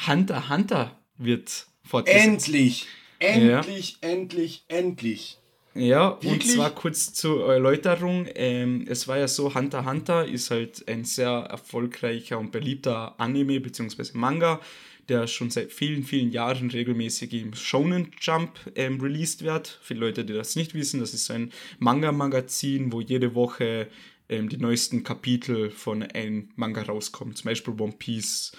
[0.08, 2.26] Hunter x Hunter wird fortgesetzt.
[2.26, 2.88] Endlich!
[3.20, 5.38] Endlich, endlich, endlich.
[5.74, 6.32] Ja, Wirklich?
[6.32, 8.28] und zwar kurz zur Erläuterung.
[8.36, 13.20] Ähm, es war ja so, Hunter x Hunter ist halt ein sehr erfolgreicher und beliebter
[13.20, 14.12] Anime bzw.
[14.14, 14.62] Manga,
[15.10, 19.80] der schon seit vielen, vielen Jahren regelmäßig im Shonen Jump ähm, released wird.
[19.84, 23.88] Viele Leute, die das nicht wissen, das ist so ein Manga-Magazin, wo jede Woche
[24.30, 27.36] ähm, die neuesten Kapitel von einem Manga rauskommen.
[27.36, 28.54] Zum Beispiel One Piece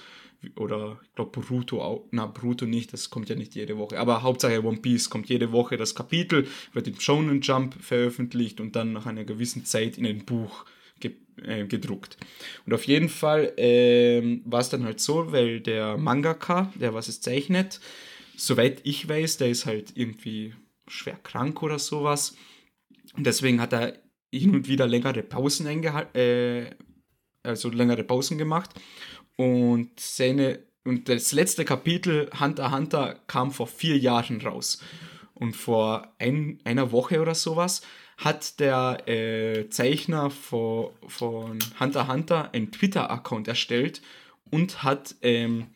[0.57, 2.09] oder ich glaube Boruto auch.
[2.11, 3.99] Na, Boruto nicht, das kommt ja nicht jede Woche.
[3.99, 8.77] Aber Hauptsache One Piece kommt jede Woche das Kapitel, wird im Shonen Jump veröffentlicht und
[8.77, 10.65] dann nach einer gewissen Zeit in ein Buch
[11.01, 12.17] ge äh, gedruckt.
[12.65, 17.09] Und auf jeden Fall ähm, war es dann halt so, weil der Mangaka, der was
[17.09, 17.81] es zeichnet,
[18.37, 20.55] soweit ich weiß, der ist halt irgendwie
[20.89, 22.37] schwer krank oder sowas.
[23.17, 23.99] Und deswegen hat er
[24.33, 26.71] hin und wieder längere Pausen eingehalten, äh,
[27.43, 28.71] also längere Pausen gemacht.
[29.37, 34.81] Und seine und das letzte Kapitel Hunter x Hunter kam vor vier Jahren raus.
[35.35, 37.83] Und vor ein, einer Woche oder sowas
[38.17, 44.01] hat der äh, Zeichner von, von Hunter x Hunter einen Twitter-Account erstellt
[44.51, 45.67] und hat ähm,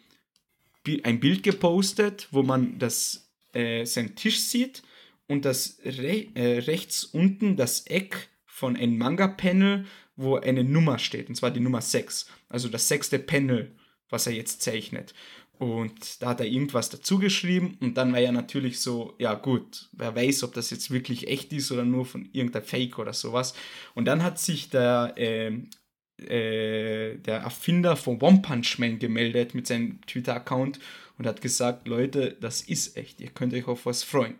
[1.02, 4.82] ein Bild gepostet, wo man das, äh, seinen Tisch sieht
[5.26, 8.28] und das re äh, rechts unten das Eck
[8.60, 12.26] von einem Manga-Panel, wo eine Nummer steht, und zwar die Nummer 6.
[12.50, 13.74] Also das sechste Panel,
[14.10, 15.14] was er jetzt zeichnet.
[15.58, 19.88] Und da hat er irgendwas dazu geschrieben und dann war ja natürlich so, ja gut,
[19.92, 23.54] wer weiß, ob das jetzt wirklich echt ist oder nur von irgendeiner Fake oder sowas.
[23.94, 25.70] Und dann hat sich der, ähm,
[26.18, 30.80] äh, der Erfinder von One Punch Man gemeldet mit seinem Twitter-Account
[31.16, 34.38] und hat gesagt, Leute, das ist echt, ihr könnt euch auf was freuen.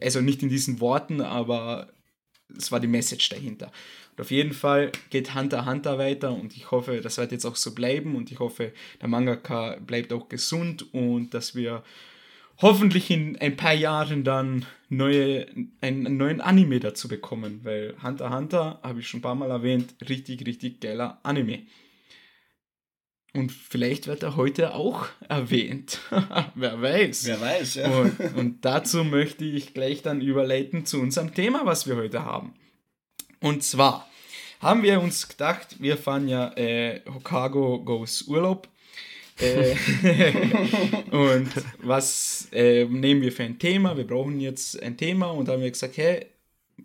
[0.00, 1.88] Also nicht in diesen Worten, aber
[2.56, 3.70] es war die Message dahinter.
[4.16, 7.56] Und auf jeden Fall geht Hunter Hunter weiter und ich hoffe, das wird jetzt auch
[7.56, 11.82] so bleiben und ich hoffe, der Mangaka bleibt auch gesund und dass wir
[12.60, 15.46] hoffentlich in ein paar Jahren dann neue,
[15.80, 19.94] einen, neuen Anime dazu bekommen, weil Hunter Hunter, habe ich schon ein paar Mal erwähnt,
[20.08, 21.60] richtig, richtig geiler Anime.
[23.34, 26.00] Und vielleicht wird er heute auch erwähnt.
[26.54, 27.26] Wer weiß.
[27.26, 27.90] Wer weiß, ja.
[27.90, 32.54] Und, und dazu möchte ich gleich dann überleiten zu unserem Thema, was wir heute haben.
[33.40, 34.08] Und zwar
[34.60, 38.68] haben wir uns gedacht, wir fahren ja äh, Hokkaido Goes Urlaub.
[39.40, 39.76] äh,
[41.10, 41.48] und
[41.80, 43.96] was äh, nehmen wir für ein Thema?
[43.96, 46.26] Wir brauchen jetzt ein Thema und haben wir gesagt, hey,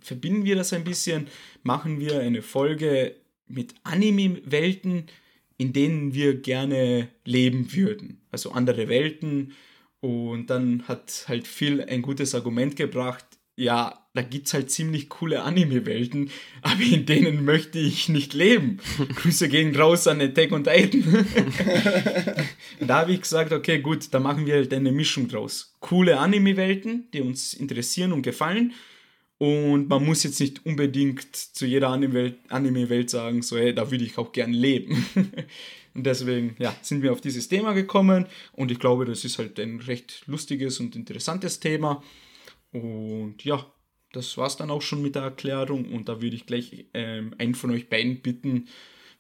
[0.02, 1.28] verbinden wir das ein bisschen,
[1.64, 3.16] machen wir eine Folge
[3.48, 5.08] mit Anime-Welten,
[5.58, 8.22] in denen wir gerne leben würden.
[8.32, 9.54] Also andere Welten.
[10.00, 13.26] Und dann hat halt Phil ein gutes Argument gebracht.
[13.56, 18.80] Ja, da gibt es halt ziemlich coole Anime-Welten, aber in denen möchte ich nicht leben.
[19.16, 21.26] Grüße gehen raus an Attack und Titan.
[22.80, 25.76] da habe ich gesagt, okay, gut, da machen wir halt eine Mischung draus.
[25.80, 28.74] Coole Anime-Welten, die uns interessieren und gefallen.
[29.44, 34.06] Und man muss jetzt nicht unbedingt zu jeder Anime-Welt Anime sagen, so, hey, da würde
[34.06, 35.06] ich auch gern leben.
[35.94, 38.26] und deswegen, ja, sind wir auf dieses Thema gekommen.
[38.54, 42.02] Und ich glaube, das ist halt ein recht lustiges und interessantes Thema.
[42.72, 43.70] Und ja,
[44.14, 45.92] das war's dann auch schon mit der Erklärung.
[45.92, 48.70] Und da würde ich gleich ähm, einen von euch beiden bitten,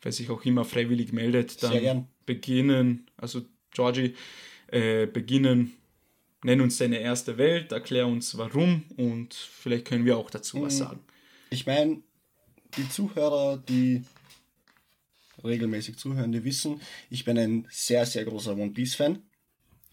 [0.02, 4.14] wer sich auch immer freiwillig meldet, dann beginnen, also Georgie,
[4.68, 5.74] äh, beginnen,
[6.44, 10.76] nenn uns deine erste Welt, erklär uns warum und vielleicht können wir auch dazu was
[10.76, 10.80] Mhm.
[10.80, 11.00] sagen.
[11.50, 12.02] Ich meine,
[12.78, 14.04] die Zuhörer, die
[15.44, 19.22] regelmäßig zuhören, die wissen, ich bin ein sehr, sehr großer One Piece-Fan.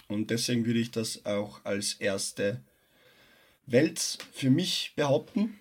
[0.08, 2.62] Und deswegen würde ich das auch als erste
[3.66, 5.58] Welt für mich behaupten.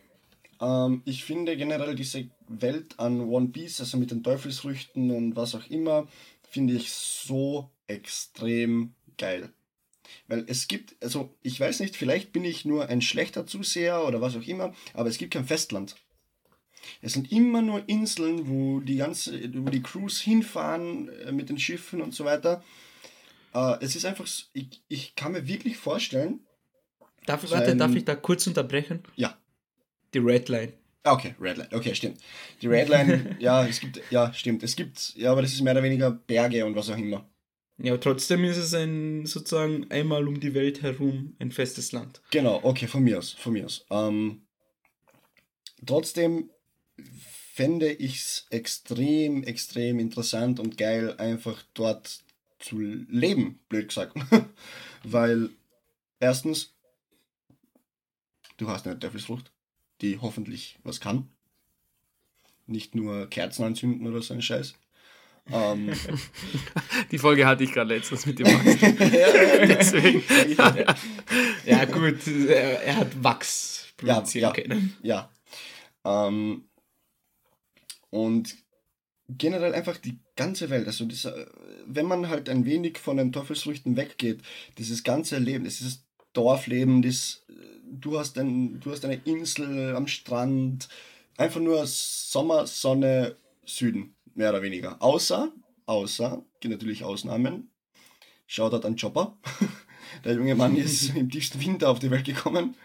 [0.59, 5.53] Ähm, ich finde generell diese Welt an One Piece, also mit den Teufelsfrüchten und was
[5.53, 6.07] auch immer,
[6.49, 9.51] finde ich so extrem geil.
[10.27, 14.21] Weil es gibt, also ich weiß nicht, vielleicht bin ich nur ein schlechter Zuseher oder
[14.21, 15.95] was auch immer, aber es gibt kein Festland.
[17.01, 21.59] Es sind immer nur Inseln, wo die ganze, wo die Crews hinfahren äh, mit den
[21.59, 22.63] Schiffen und so weiter.
[23.53, 26.41] Äh, es ist einfach, ich, ich kann mir wirklich vorstellen,
[27.25, 29.03] Darf, So warte, darf ich da kurz unterbrechen?
[29.15, 29.37] ja,
[30.13, 30.73] Die Red Line.
[31.03, 31.69] Ah, Okay, Redline.
[31.71, 32.19] Okay, stimmt.
[32.61, 34.63] Die Redline, ja, es gibt, ja, stimmt.
[34.63, 37.27] Es gibt, ja, aber das ist mehr oder weniger Berge und was auch immer.
[37.81, 42.21] Ja, trotzdem ist es ein sozusagen einmal um die Welt herum ein festes Land.
[42.31, 43.85] Genau, okay, von mir aus, von mir aus.
[43.89, 44.41] Ähm,
[45.85, 46.49] trotzdem
[47.53, 52.23] fände ich es extrem, extrem interessant und geil, einfach dort
[52.59, 54.17] zu leben, blöd gesagt.
[55.03, 55.49] Weil,
[56.19, 56.73] erstens,
[58.57, 59.53] du hast eine Teufelsfrucht,
[60.01, 61.29] die hoffentlich was kann.
[62.67, 64.75] Nicht nur Kerzen anzünden oder so ein Scheiß.
[65.51, 65.91] Ähm,
[67.11, 69.91] Die Folge hatte ich gerade letztens mit dem Max.
[70.57, 70.95] ja.
[71.65, 74.97] Ja, gut, er, hat Wachs produzieren ja, können.
[75.01, 75.29] Ja.
[76.05, 76.65] Ähm,
[78.09, 78.55] und
[79.29, 80.87] generell einfach die ganze Welt.
[80.87, 81.45] Also das, äh,
[81.85, 84.41] wenn man halt ein wenig von den Teufelsfrüchten weggeht,
[84.77, 87.53] dieses ganze Leben, dieses Dorfleben, das, äh,
[87.91, 90.89] du, hast ein, du hast eine Insel am Strand,
[91.37, 93.35] einfach nur Sommer, Sonne,
[93.65, 95.01] Süden, mehr oder weniger.
[95.01, 95.51] Außer,
[95.85, 97.69] außer, gibt natürlich Ausnahmen.
[98.47, 99.37] Shoutout an Chopper.
[100.23, 102.75] Der junge Mann ist im tiefsten Winter auf die Welt gekommen.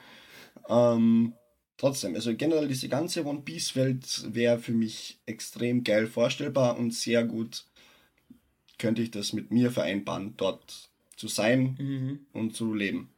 [0.68, 1.32] Ähm,
[1.76, 6.92] trotzdem, also generell diese ganze One Piece Welt wäre für mich extrem geil vorstellbar und
[6.92, 7.64] sehr gut
[8.76, 12.26] könnte ich das mit mir vereinbaren, dort zu sein Mhm.
[12.32, 13.10] und zu leben.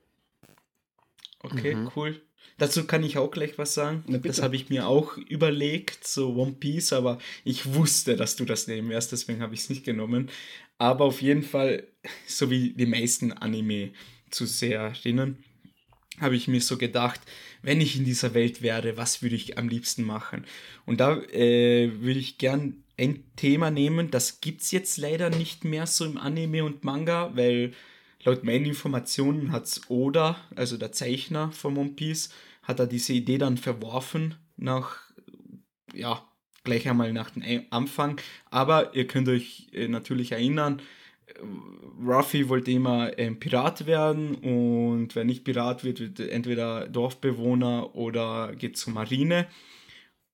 [1.41, 1.91] Okay, Mhm.
[1.97, 2.21] cool.
[2.59, 4.05] Dazu kann ich auch gleich was sagen.
[4.23, 8.67] Das habe ich mir auch überlegt, so One Piece, aber ich wusste, dass du das
[8.67, 10.31] nehmen wirst, deswegen habe ich es nicht genommen.
[10.79, 11.87] Aber auf jeden Fall,
[12.27, 13.91] so wie die meisten Anime
[14.31, 15.37] zu sehr erinnern,
[16.19, 17.21] habe ich mir so gedacht,
[17.63, 20.47] wenn ich in dieser Welt wäre, was würde ich am liebsten machen?
[20.87, 25.65] Und da äh, würde ich gern ein Thema nehmen, das gibt es jetzt leider nicht
[25.65, 27.73] mehr so im Anime und Manga, weil
[28.27, 32.31] laut meinen Informationen hat Oda, also der Zeichner von One Piece,
[32.63, 34.99] hat er diese Idee dann verworfen nach,
[35.95, 36.27] ja,
[36.65, 38.21] gleich einmal nach dem Anfang.
[38.51, 40.83] Aber ihr könnt euch äh, natürlich erinnern,
[42.05, 48.55] Ruffy wollte immer ähm, Pirat werden und wer nicht Pirat wird, wird entweder Dorfbewohner oder
[48.55, 49.47] geht zur Marine.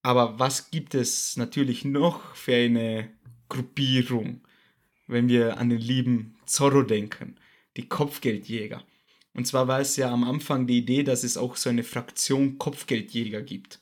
[0.03, 3.11] Aber was gibt es natürlich noch für eine
[3.49, 4.41] Gruppierung,
[5.07, 7.37] wenn wir an den lieben Zorro denken?
[7.77, 8.83] Die Kopfgeldjäger.
[9.35, 12.59] Und zwar war es ja am Anfang die Idee, dass es auch so eine Fraktion
[12.59, 13.81] Kopfgeldjäger gibt.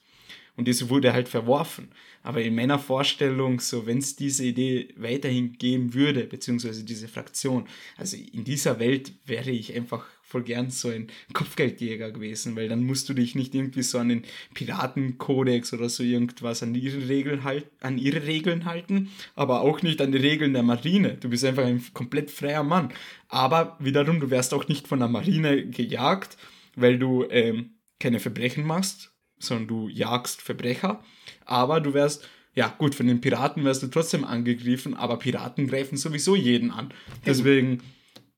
[0.57, 1.89] Und diese wurde halt verworfen.
[2.23, 7.67] Aber in meiner Vorstellung, so wenn es diese Idee weiterhin geben würde, beziehungsweise diese Fraktion,
[7.97, 12.85] also in dieser Welt wäre ich einfach voll gern so ein Kopfgeldjäger gewesen, weil dann
[12.85, 14.23] musst du dich nicht irgendwie so an den
[14.55, 20.01] Piratenkodex oder so irgendwas an ihre Regeln halt, an ihre Regeln halten, aber auch nicht
[20.01, 21.17] an die Regeln der Marine.
[21.17, 22.93] Du bist einfach ein komplett freier Mann.
[23.29, 26.37] Aber wiederum, du wärst auch nicht von der Marine gejagt,
[26.77, 31.03] weil du ähm, keine Verbrechen machst, sondern du jagst Verbrecher.
[31.45, 35.97] Aber du wärst, ja gut, von den Piraten wärst du trotzdem angegriffen, aber Piraten greifen
[35.97, 36.95] sowieso jeden an.
[37.27, 37.83] Deswegen,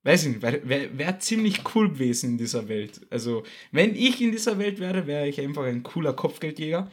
[0.05, 3.01] weiß ich nicht, wäre wär, wär ziemlich cool gewesen in dieser Welt.
[3.11, 6.91] Also, wenn ich in dieser Welt wäre, wäre ich einfach ein cooler Kopfgeldjäger,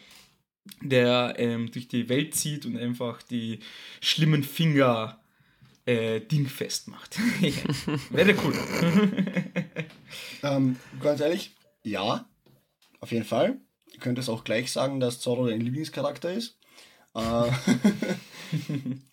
[0.82, 3.60] der ähm, durch die Welt zieht und einfach die
[4.02, 5.20] schlimmen Finger
[5.86, 7.18] äh, dingfest macht.
[8.12, 8.54] wäre cool.
[10.42, 12.26] Ähm, ganz ehrlich, ja,
[13.00, 13.60] auf jeden Fall.
[13.92, 16.58] Ihr könnt es auch gleich sagen, dass Zorro dein Lieblingscharakter ist.
[17.14, 17.20] Äh,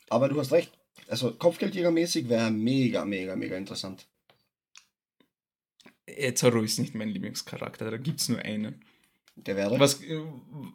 [0.08, 0.72] aber du hast recht.
[1.08, 4.06] Also Kopfgeldjägermäßig wäre mega, mega, mega interessant.
[6.34, 8.84] Zorro ist nicht mein Lieblingscharakter, da gibt es nur einen.
[9.34, 9.78] Der wäre.
[9.78, 10.00] Was,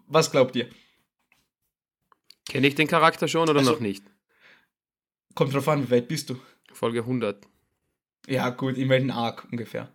[0.08, 0.70] was glaubt ihr?
[2.48, 4.04] Kenne ich den Charakter schon oder Also- noch nicht?
[5.36, 6.40] Kommt drauf an, wie weit bist du?
[6.74, 7.48] Folge 100.
[8.28, 9.90] Ja, gut, in welchem Arc ungefähr?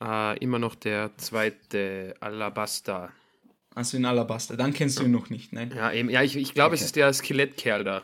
[0.00, 3.12] Äh, immer noch der zweite Alabasta.
[3.74, 4.56] Also in Alabaster.
[4.56, 5.72] Dann kennst du ihn noch nicht, nein?
[5.74, 6.86] Ja, eben, ja ich, ich glaube, es Okay.
[6.86, 8.02] ist der Skelettkerl da.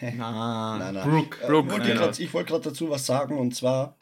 [0.00, 1.08] Na, Nein, nein.
[1.08, 1.38] Brooke.
[1.42, 3.96] Äh, Brooke, wollte nein, grad, ich wollte gerade dazu was sagen und zwar,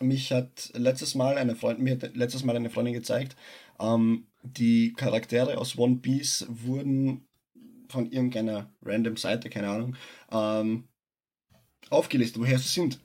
[0.00, 3.36] mich hat letztes Mal eine Freundin, mir hat letztes Mal eine Freundin gezeigt,
[3.80, 7.26] ähm, die Charaktere aus One Piece wurden
[7.88, 9.96] von irgendeiner random Seite, keine Ahnung,
[10.30, 10.84] ähm,
[11.90, 12.98] aufgelistet, woher sie sind.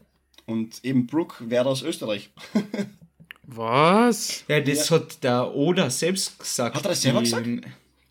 [0.46, 2.32] Und eben Brooke wäre aus Österreich.
[3.44, 4.44] Was?
[4.48, 6.76] Ja, das hat der Oda selbst gesagt.
[6.76, 7.48] Hat er das selber gesagt?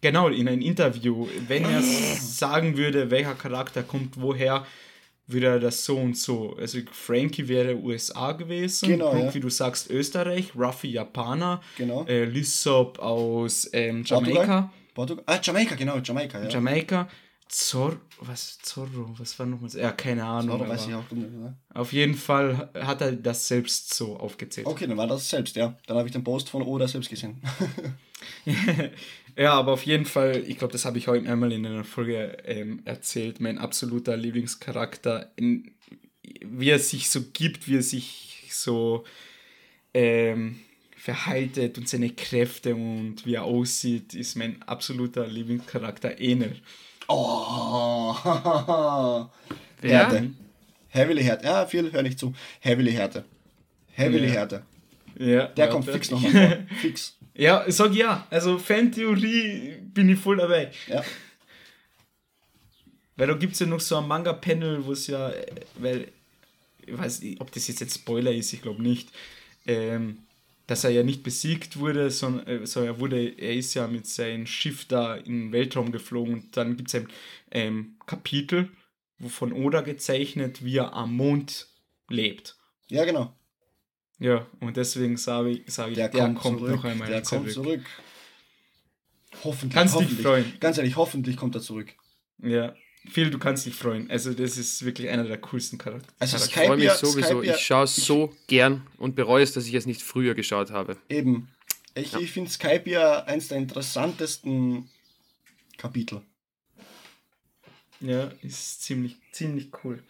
[0.00, 1.26] Genau, in einem Interview.
[1.48, 4.66] Wenn er sagen würde, welcher Charakter kommt woher,
[5.26, 6.54] würde er das so und so.
[6.56, 9.34] Also Frankie wäre USA gewesen, Genau, Brooke, ja.
[9.34, 12.04] wie du sagst, Österreich, Ruffy Japaner, Genau.
[12.06, 14.34] äh, Lissop aus ähm, Jamaika.
[14.34, 14.70] Portugal?
[14.94, 15.24] Portugal?
[15.26, 16.48] Ah, Jamaika, genau, Jamaika, ja.
[16.48, 17.08] Jamaika.
[17.48, 19.70] Zor was Zorro, was war nochmal?
[19.70, 20.58] Ja, keine Ahnung.
[20.58, 21.30] Zorro weiß ich auch nicht.
[21.30, 21.56] ne?
[21.74, 24.66] Auf jeden Fall hat er das selbst so aufgezählt.
[24.66, 25.76] Okay, dann war das selbst, ja.
[25.86, 27.40] Dann habe ich den Post von Oda selbst gesehen.
[29.36, 32.38] ja, aber auf jeden Fall, ich glaube, das habe ich heute einmal in einer Folge
[32.44, 35.72] ähm, erzählt, mein absoluter Lieblingscharakter, in,
[36.44, 39.04] wie er sich so gibt, wie er sich so
[39.94, 40.58] ähm,
[40.96, 46.56] verhaltet und seine Kräfte und wie er aussieht, ist mein absoluter Lieblingscharakter Enel.
[47.08, 48.14] Oh,
[49.80, 49.98] Wer?
[49.98, 50.30] Härte.
[50.88, 51.44] Heavily Härte.
[51.44, 52.32] Ja, viel, hör nicht zu.
[52.60, 53.24] Heavily Härte.
[53.92, 54.32] Heavily Ja.
[54.32, 54.62] Härte.
[55.18, 55.98] Ja, Der kommt warte.
[55.98, 56.76] fix nochmal vor.
[56.80, 57.16] Fix.
[57.36, 58.26] Ja, sag ja.
[58.30, 60.70] Also Fantheorie bin ich voll dabei.
[60.86, 61.04] Ja.
[63.16, 65.32] Weil da gibt es ja noch so ein Manga-Panel, wo es ja,
[65.76, 66.08] weil,
[66.86, 69.10] ich weiß nicht, ob das jetzt ein Spoiler ist, ich glaube nicht,
[69.66, 70.18] ähm,
[70.66, 74.06] dass er ja nicht besiegt wurde, sondern äh, so er wurde, er ist ja mit
[74.06, 77.08] seinem Schiff da in den Weltraum geflogen und dann gibt es ein
[77.52, 78.68] ähm, Kapitel,
[79.18, 81.68] wo von Oda gezeichnet, wie er am Mond
[82.08, 82.56] lebt.
[82.88, 83.34] Ja, genau.
[84.18, 86.70] Ja, und deswegen sage ich, sag ich, Der, der, kommt, kommt, zurück.
[86.76, 87.84] noch einmal der kommt zurück.
[89.44, 89.74] Hoffentlich.
[89.74, 90.26] Kannst dich hoffentlich.
[90.26, 90.52] freuen.
[90.60, 91.92] Ganz ehrlich, hoffentlich kommt er zurück.
[92.42, 92.74] Ja,
[93.08, 94.10] Phil, du kannst dich freuen.
[94.10, 96.12] Also das ist wirklich einer der coolsten Charaktere.
[96.18, 97.40] Also Ich freue mich sowieso.
[97.40, 100.70] Skype, Ich schaue es so gern und bereue es, dass ich es nicht früher geschaut
[100.70, 100.96] habe.
[101.08, 101.48] Eben.
[101.94, 104.88] Ich, ich finde Skype ja eins der interessantesten
[105.78, 106.20] Kapitel.
[108.00, 110.02] Ja, ist ziemlich, ziemlich cool.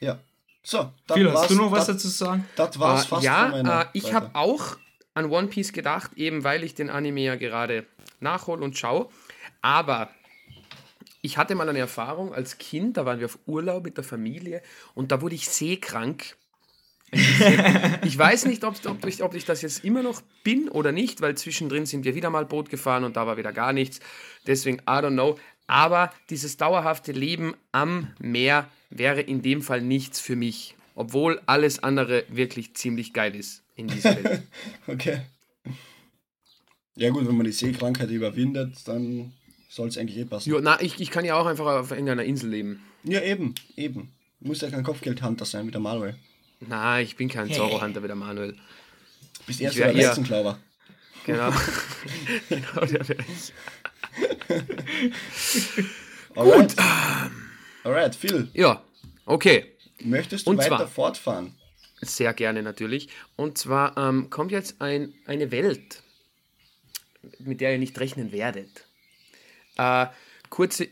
[0.00, 0.18] Ja.
[0.62, 2.48] So, dann Phil, hast du noch was dazu zu sagen?
[2.56, 4.76] das war's Äh, fast ja, äh, ich habe auch
[5.14, 7.86] an One Piece gedacht, eben weil ich den Anime ja gerade
[8.20, 9.08] nachhole und schaue.
[9.60, 10.10] Aber
[11.20, 14.62] ich hatte mal eine Erfahrung als Kind, da waren wir auf Urlaub mit der Familie
[14.94, 16.36] und da wurde ich seekrank.
[18.04, 21.20] Ich weiß nicht, ob, ob, ich, ob ich das jetzt immer noch bin oder nicht,
[21.20, 24.00] weil zwischendrin sind wir wieder mal Boot gefahren und da war wieder gar nichts.
[24.46, 25.38] Deswegen, I don't know.
[25.66, 28.66] Aber dieses dauerhafte Leben am Meer
[28.96, 30.74] wäre in dem Fall nichts für mich.
[30.94, 34.42] Obwohl alles andere wirklich ziemlich geil ist in dieser Welt.
[34.86, 35.22] Okay.
[36.94, 39.32] Ja gut, wenn man die Seekrankheit überwindet, dann
[39.70, 40.50] soll es eigentlich eh passen.
[40.50, 42.82] jo, na, ich, ich kann ja auch einfach auf irgendeiner Insel leben.
[43.04, 44.12] Ja, eben, eben.
[44.40, 46.16] Muss ja kein Kopfgeldhunter sein wie der Manuel.
[46.60, 48.56] Na, ich bin kein Zorro-Hunter wie der Manuel.
[49.46, 50.58] Bist erst der Weizenklauber.
[51.24, 51.50] Genau.
[52.48, 53.52] genau der wär ich.
[57.84, 58.14] Alright.
[58.14, 58.82] Phil, Ja,
[59.26, 59.72] okay.
[60.00, 61.54] möchtest du Und weiter zwar- fortfahren?
[62.00, 63.08] Sehr gerne natürlich.
[63.36, 66.02] Und zwar ähm, kommt jetzt ein, eine Welt,
[67.38, 68.84] mit der ihr nicht rechnen werdet.
[69.76, 70.06] Äh,
[70.48, 70.88] kurze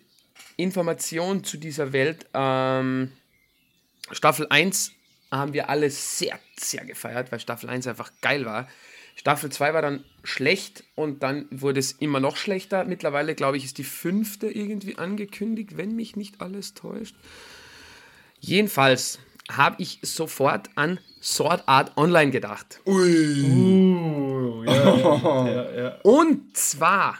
[0.56, 2.26] Information zu dieser Welt.
[2.32, 3.10] Ähm,
[4.12, 4.92] Staffel 1
[5.32, 8.68] haben wir alle sehr, sehr gefeiert, weil Staffel 1 einfach geil war.
[9.20, 12.86] Staffel 2 war dann schlecht und dann wurde es immer noch schlechter.
[12.86, 17.14] Mittlerweile, glaube ich, ist die fünfte irgendwie angekündigt, wenn mich nicht alles täuscht.
[18.38, 19.18] Jedenfalls
[19.50, 22.80] habe ich sofort an Sword Art Online gedacht.
[22.86, 23.42] Ui.
[23.42, 25.98] Uh, ja, ja, ja, ja.
[26.02, 27.18] Und zwar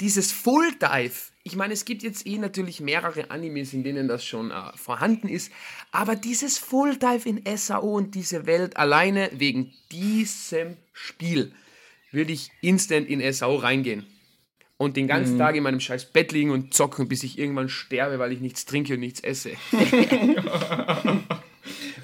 [0.00, 1.31] dieses Full Dive.
[1.44, 5.28] Ich meine, es gibt jetzt eh natürlich mehrere Animes, in denen das schon äh, vorhanden
[5.28, 5.50] ist.
[5.90, 11.52] Aber dieses Full Dive in SAO und diese Welt alleine wegen diesem Spiel
[12.12, 14.06] würde ich instant in SAO reingehen.
[14.76, 18.18] Und den ganzen Tag in meinem scheiß Bett liegen und zocken, bis ich irgendwann sterbe,
[18.18, 19.52] weil ich nichts trinke und nichts esse.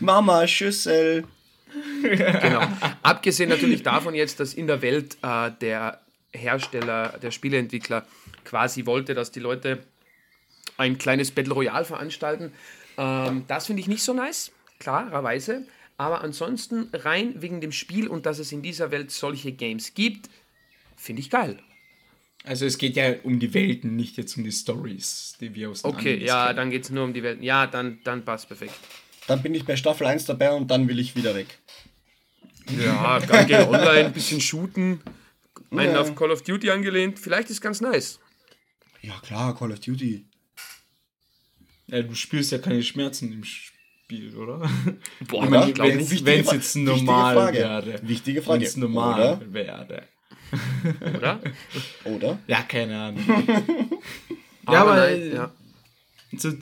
[0.01, 1.25] Mama, Schüssel.
[2.03, 2.63] Genau.
[3.03, 6.01] Abgesehen natürlich davon jetzt, dass in der Welt äh, der
[6.33, 8.07] Hersteller, der Spieleentwickler
[8.45, 9.79] quasi wollte, dass die Leute
[10.77, 12.53] ein kleines Battle Royale veranstalten.
[12.97, 15.67] Ähm, das finde ich nicht so nice, klarerweise.
[15.97, 20.31] Aber ansonsten rein wegen dem Spiel und dass es in dieser Welt solche Games gibt,
[20.97, 21.59] finde ich geil.
[22.45, 25.83] Also es geht ja um die Welten, nicht jetzt um die Stories, die wir aus
[25.83, 26.57] den Okay, Animes ja, kennen.
[26.57, 27.43] dann geht es nur um die Welt.
[27.43, 28.75] Ja, dann, dann passt perfekt.
[29.27, 31.59] Dann bin ich bei Staffel 1 dabei und dann will ich wieder weg.
[32.83, 35.01] Ja, dann geht online, ein bisschen shooten,
[35.71, 36.01] einen Ja.
[36.01, 37.19] auf Call of Duty angelehnt.
[37.19, 38.19] Vielleicht ist ganz nice.
[39.03, 40.25] Ja klar, Call of Duty.
[41.87, 44.59] Ja, du spürst ja keine Schmerzen im Spiel, oder?
[45.27, 47.59] Boah, Ich meine, wenn- es jetzt normal Frage.
[47.59, 48.01] wäre.
[48.09, 48.61] Wichtige Frage.
[48.61, 50.03] Wenn es normal wäre.
[51.17, 51.41] Oder?
[52.05, 52.39] Oder?
[52.47, 53.25] Ja, keine Ahnung.
[54.65, 55.53] Aber ja, aber nein, äh, ja.
[56.39, 56.59] zu,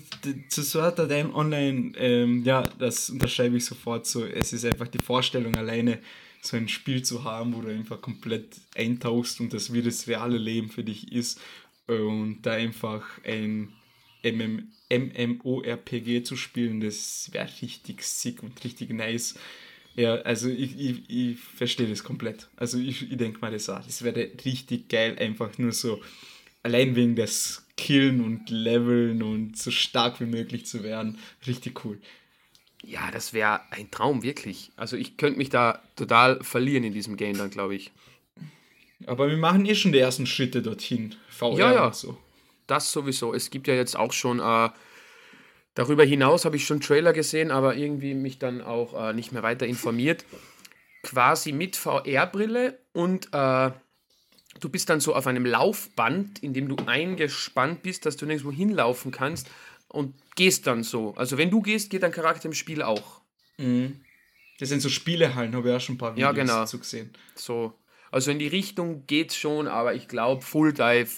[0.48, 4.24] zu Sword Art Online, ähm, ja, das unterschreibe ich sofort so.
[4.24, 6.00] Es ist einfach die Vorstellung alleine,
[6.47, 10.38] so ein Spiel zu haben, wo du einfach komplett eintauchst und das wie das reale
[10.38, 11.40] Leben für dich ist
[11.86, 13.72] und da einfach ein
[14.22, 19.36] MM, MMORPG zu spielen, das wäre richtig sick und richtig nice.
[19.94, 22.49] Ja, also ich, ich, ich verstehe das komplett.
[22.57, 26.03] Also ich, ich denke mal, das, das wäre richtig geil, einfach nur so
[26.62, 31.18] allein wegen des Killen und Leveln und so stark wie möglich zu werden.
[31.47, 31.99] Richtig cool.
[32.87, 34.70] Ja, das wäre ein Traum, wirklich.
[34.76, 37.91] Also ich könnte mich da total verlieren in diesem Game dann, glaube ich.
[39.07, 41.16] Aber wir machen eh schon die ersten Schritte dorthin.
[41.28, 41.87] VR Ja, ja.
[41.87, 42.16] und so.
[42.68, 43.34] Das sowieso.
[43.34, 44.70] Es gibt ja jetzt auch schon, äh,
[45.74, 49.43] darüber hinaus habe ich schon Trailer gesehen, aber irgendwie mich dann auch äh, nicht mehr
[49.43, 50.24] weiter informiert.
[51.03, 53.70] Quasi mit VR-Brille und äh,
[54.61, 58.53] du bist dann so auf einem Laufband, in dem du eingespannt bist, dass du nirgendwo
[58.53, 59.49] hinlaufen kannst
[59.89, 61.14] und gehst dann so.
[61.14, 63.20] Also wenn du gehst, geht dein Charakter im Spiel auch.
[64.59, 66.61] Das sind so Spielehallen, habe ich auch schon ein paar Ja, Videos genau.
[66.61, 67.11] dazu gesehen.
[67.34, 67.72] So.
[68.11, 71.11] Also in die Richtung geht's schon, aber ich glaube, Full Dive,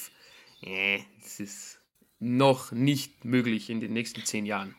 [0.63, 1.81] äh, es ist
[2.19, 4.75] noch nicht möglich in den nächsten zehn Jahren.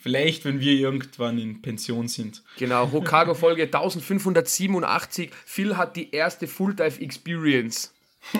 [0.00, 2.42] Vielleicht, wenn wir irgendwann in Pension sind.
[2.56, 5.30] Genau, Hokago Folge 1587.
[5.44, 7.94] Phil hat die erste Full-Dive Experience.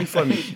[0.00, 0.54] ich freue mich.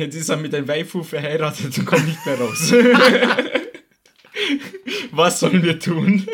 [0.00, 2.72] Jetzt ist er mit einem Waifu verheiratet und kommt nicht mehr raus.
[5.10, 6.26] Was sollen wir tun?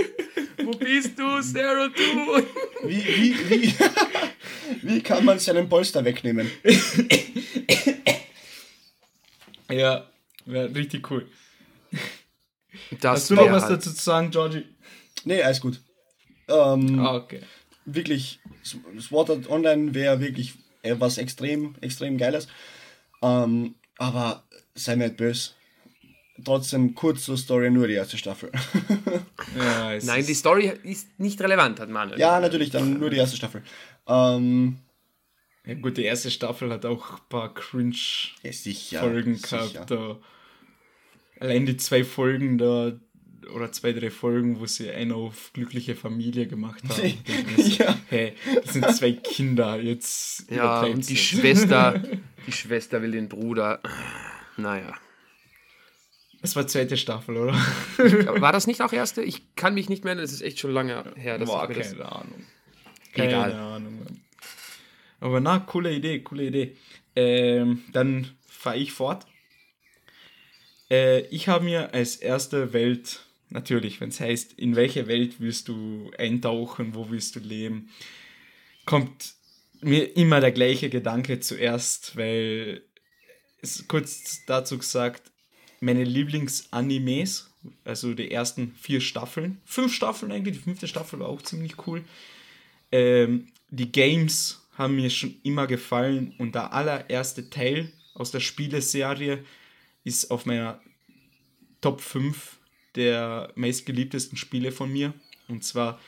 [0.63, 2.43] Wo bist du, Sarah, du?
[2.89, 3.75] Wie, wie, wie,
[4.83, 6.49] wie kann man seinen Polster wegnehmen?
[9.71, 10.09] ja,
[10.45, 11.27] wäre richtig cool.
[13.01, 14.65] Das Hast du noch was halt- dazu zu sagen, Georgie?
[15.25, 15.81] Nee, alles gut.
[16.49, 17.41] Ähm, Ah, okay.
[17.85, 18.39] Wirklich,
[19.01, 22.47] Sword Art Online wäre wirklich äh, was extrem, extrem Geiles.
[23.27, 25.51] Ähm, aber sei mir nicht böse.
[26.45, 28.51] Trotzdem kurz zur Story, nur die erste Staffel.
[29.57, 32.19] Ja, Nein, die Story ist nicht relevant, hat Manuel.
[32.19, 33.63] ja, natürlich, dann nur die erste Staffel.
[34.07, 34.79] Ähm,
[35.65, 39.73] ja, gut, die erste Staffel hat auch ein paar Cringe-Folgen ja, gehabt.
[39.73, 39.85] sicher.
[39.87, 40.19] Da.
[41.41, 42.93] Allein die zwei Folgen da,
[43.55, 47.15] oder zwei, drei Folgen, wo sie einen auf glückliche Familie gemacht haben.
[47.57, 47.97] So, Ja.
[48.09, 48.35] Hey,
[48.65, 51.29] das sind zwei Kinder, jetzt Ja, und die nicht.
[51.29, 52.03] Schwester,
[52.47, 53.81] die Schwester will den Bruder.
[54.57, 54.95] Naja.
[56.43, 57.55] Das war zweite Staffel, oder?
[58.41, 59.23] War das nicht auch erste?
[59.23, 61.39] Ich kann mich nicht mehr erinnern, das ist echt schon lange her.
[61.39, 62.45] dass Boah, ich mir das, keine Ahnung.
[63.15, 63.51] Egal.
[63.51, 63.99] Keine Ahnung.
[64.05, 64.21] Mann.
[65.19, 66.77] Aber na, coole Idee, coole Idee.
[67.17, 69.27] Ähm, dann fahre ich fort.
[70.91, 75.69] Äh, ich habe mir als erste Welt, natürlich, wenn es heißt, in welche Welt willst
[75.69, 77.91] du eintauchen, wo willst du leben,
[78.85, 79.35] kommt
[79.81, 82.83] mir immer der gleiche Gedanke zuerst, weil
[83.61, 85.31] es kurz dazu gesagt,
[85.81, 87.51] meine Lieblingsanimes,
[87.85, 92.05] also die ersten vier Staffeln, fünf Staffeln eigentlich, die fünfte Staffel war auch ziemlich cool.
[92.93, 99.45] Ähm, die Games haben mir schon immer gefallen und der allererste Teil aus der Spieleserie
[100.05, 100.81] ist auf meiner
[101.81, 102.56] Top 5
[102.97, 105.15] der meistgeliebtesten Spiele von mir.
[105.49, 106.01] Und zwar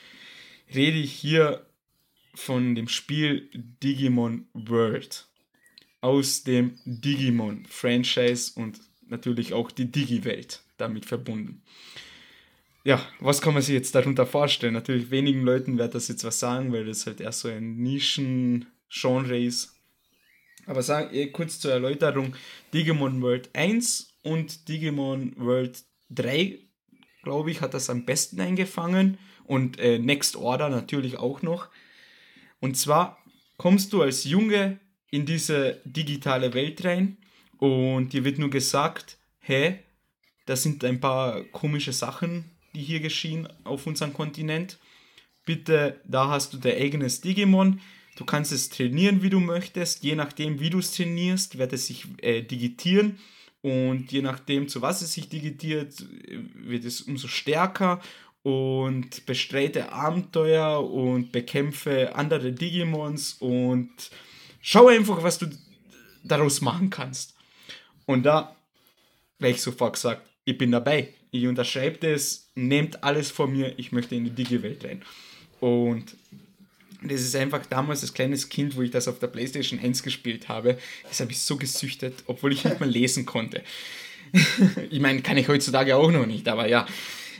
[0.75, 1.67] rede ich hier
[2.35, 5.27] von dem Spiel Digimon World
[6.01, 11.63] aus dem Digimon-Franchise und natürlich auch die Digi-Welt damit verbunden.
[12.85, 14.75] Ja, was kann man sich jetzt darunter vorstellen?
[14.75, 19.39] Natürlich wenigen Leuten wird das jetzt was sagen, weil das halt erst so ein Nischen-Genre
[19.39, 19.75] ist.
[20.67, 22.37] Aber sagen, eh, kurz zur Erläuterung,
[22.73, 26.59] Digimon World 1 und Digimon World 3,
[27.29, 29.19] glaube ich, hat das am besten eingefangen.
[29.45, 31.69] Und äh, Next Order natürlich auch noch.
[32.59, 33.23] Und zwar
[33.59, 37.19] kommst du als Junge in diese digitale Welt rein
[37.59, 39.81] und dir wird nur gesagt, hä,
[40.47, 44.79] das sind ein paar komische Sachen, die hier geschehen auf unserem Kontinent.
[45.45, 47.81] Bitte, da hast du dein eigenes Digimon.
[48.17, 50.03] Du kannst es trainieren, wie du möchtest.
[50.03, 53.19] Je nachdem, wie du es trainierst, wird es sich äh, digitieren.
[53.63, 55.95] Und je nachdem, zu was es sich digitiert,
[56.55, 58.01] wird es umso stärker
[58.43, 63.91] und bestreite Abenteuer und bekämpfe andere Digimons und
[64.61, 65.47] schau einfach, was du
[66.23, 67.35] daraus machen kannst.
[68.07, 68.57] Und da
[69.39, 71.15] wäre ich sofort gesagt, ich bin dabei.
[71.31, 75.03] Ich unterschreibe das, nehmt alles von mir, ich möchte in die Digi-Welt rein.
[75.61, 76.17] Und
[77.03, 80.49] das ist einfach damals als kleines Kind, wo ich das auf der Playstation 1 gespielt
[80.49, 80.79] habe,
[81.09, 83.63] das habe ich so gesüchtet, obwohl ich nicht mal lesen konnte.
[84.91, 86.87] ich meine, kann ich heutzutage auch noch nicht, aber ja,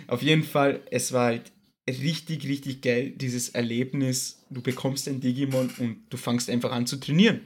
[0.07, 1.53] auf jeden Fall, es war halt
[1.89, 4.45] richtig, richtig geil, dieses Erlebnis.
[4.51, 7.41] Du bekommst ein Digimon und du fangst einfach an zu trainieren.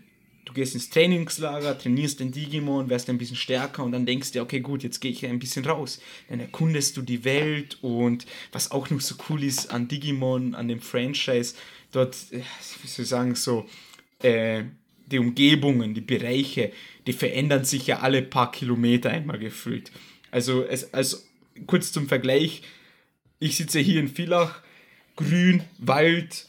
[0.45, 4.43] Du gehst ins Trainingslager, trainierst den Digimon, wirst ein bisschen stärker und dann denkst du,
[4.43, 6.01] okay, gut, jetzt gehe ich ein bisschen raus.
[6.29, 10.67] Dann erkundest du die Welt und was auch noch so cool ist an Digimon, an
[10.67, 11.55] dem Franchise,
[11.93, 13.69] dort, wie soll ich sagen, so,
[14.21, 14.65] äh,
[15.07, 16.73] die Umgebungen, die Bereiche,
[17.07, 19.93] die verändern sich ja alle paar Kilometer einmal gefühlt.
[20.31, 21.19] Also, es, also
[21.67, 22.63] kurz zum Vergleich,
[23.39, 24.63] ich sitze hier in Villach,
[25.17, 26.47] grün, Wald,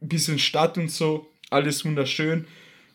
[0.00, 2.46] bisschen Stadt und so, alles wunderschön.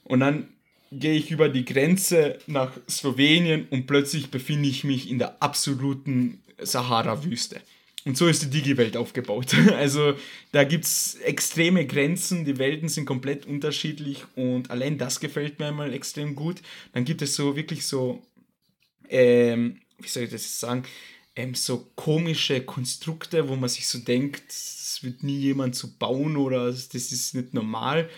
[0.04, 0.48] Und dann
[0.92, 6.42] gehe ich über die Grenze nach Slowenien und plötzlich befinde ich mich in der absoluten
[6.60, 7.62] Sahara-Wüste.
[8.06, 9.56] Und so ist die Digi-Welt aufgebaut.
[9.74, 10.16] Also
[10.52, 15.68] da gibt es extreme Grenzen, die Welten sind komplett unterschiedlich und allein das gefällt mir
[15.68, 16.62] einmal extrem gut.
[16.92, 18.22] Dann gibt es so wirklich so,
[19.10, 20.84] ähm, wie soll ich das sagen,
[21.36, 26.38] ähm, so komische Konstrukte, wo man sich so denkt, das wird nie jemand so bauen
[26.38, 28.10] oder das ist nicht normal.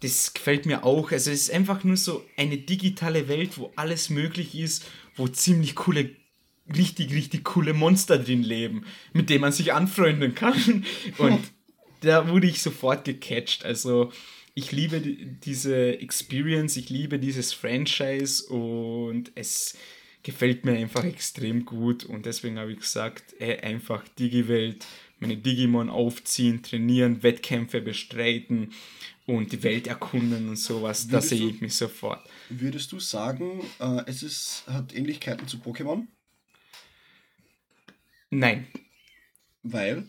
[0.00, 1.10] Das gefällt mir auch.
[1.10, 5.74] Also es ist einfach nur so eine digitale Welt, wo alles möglich ist, wo ziemlich
[5.74, 6.10] coole,
[6.76, 10.84] richtig, richtig coole Monster drin leben, mit denen man sich anfreunden kann.
[11.18, 11.40] Und
[12.02, 13.64] da wurde ich sofort gecatcht.
[13.64, 14.12] Also
[14.54, 19.76] ich liebe die- diese Experience, ich liebe dieses Franchise und es
[20.22, 24.84] gefällt mir einfach extrem gut und deswegen habe ich gesagt, ey, einfach Digi-Welt,
[25.20, 28.72] meine Digimon aufziehen, trainieren, Wettkämpfe bestreiten
[29.26, 32.28] und die Welt erkunden und sowas, da sehe ich mich sofort.
[32.48, 36.06] Würdest du sagen, äh, es ist, hat Ähnlichkeiten zu Pokémon?
[38.30, 38.66] Nein.
[39.62, 40.08] Weil?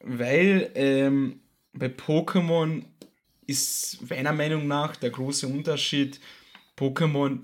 [0.00, 1.40] Weil ähm,
[1.72, 2.84] bei Pokémon
[3.46, 6.20] ist meiner Meinung nach der große Unterschied,
[6.76, 7.40] Pokémon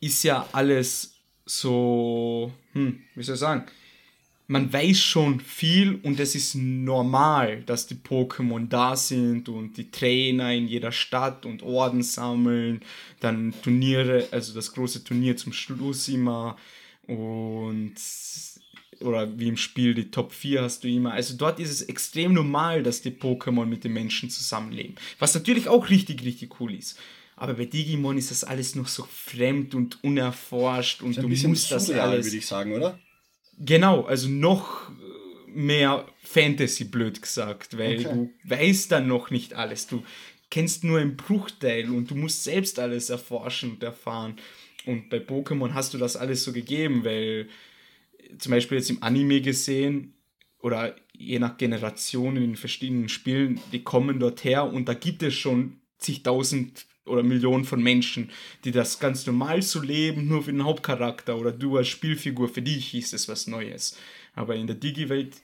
[0.00, 3.66] ist ja alles so, hm, wie soll ich sagen,
[4.46, 9.90] man weiß schon viel und es ist normal, dass die Pokémon da sind und die
[9.90, 12.80] Trainer in jeder Stadt und Orden sammeln,
[13.20, 16.56] dann Turniere, also das große Turnier zum Schluss immer
[17.06, 17.94] und
[19.00, 21.12] oder wie im Spiel die Top 4 hast du immer.
[21.12, 24.96] Also dort ist es extrem normal, dass die Pokémon mit den Menschen zusammenleben.
[25.18, 26.98] Was natürlich auch richtig, richtig cool ist.
[27.36, 31.88] Aber bei Digimon ist das alles noch so fremd und unerforscht und du musst das
[31.90, 32.26] alles.
[32.26, 32.98] würde ich sagen, oder?
[33.58, 34.90] Genau, also noch
[35.46, 38.08] mehr Fantasy, blöd gesagt, weil okay.
[38.12, 39.86] du weißt dann noch nicht alles.
[39.86, 40.02] Du
[40.50, 44.36] kennst nur einen Bruchteil und du musst selbst alles erforschen und erfahren.
[44.86, 47.48] Und bei Pokémon hast du das alles so gegeben, weil
[48.38, 50.14] zum Beispiel jetzt im Anime gesehen
[50.60, 55.22] oder je nach Generation in den verschiedenen Spielen, die kommen dort her und da gibt
[55.22, 58.30] es schon zigtausend oder Millionen von Menschen,
[58.64, 62.62] die das ganz normal so leben, nur für den Hauptcharakter oder du als Spielfigur, für
[62.62, 63.96] dich ist es was Neues.
[64.34, 65.36] Aber in der Digi-Welt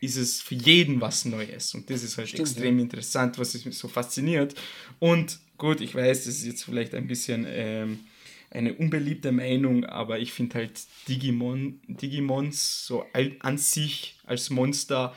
[0.00, 2.82] ist es für jeden was Neues und das ist halt Stimmt, extrem ja.
[2.82, 4.54] interessant, was mich so fasziniert.
[4.98, 8.00] Und gut, ich weiß, das ist jetzt vielleicht ein bisschen ähm,
[8.50, 13.04] eine unbeliebte Meinung, aber ich finde halt Digimon, Digimons so
[13.40, 15.14] an sich als Monster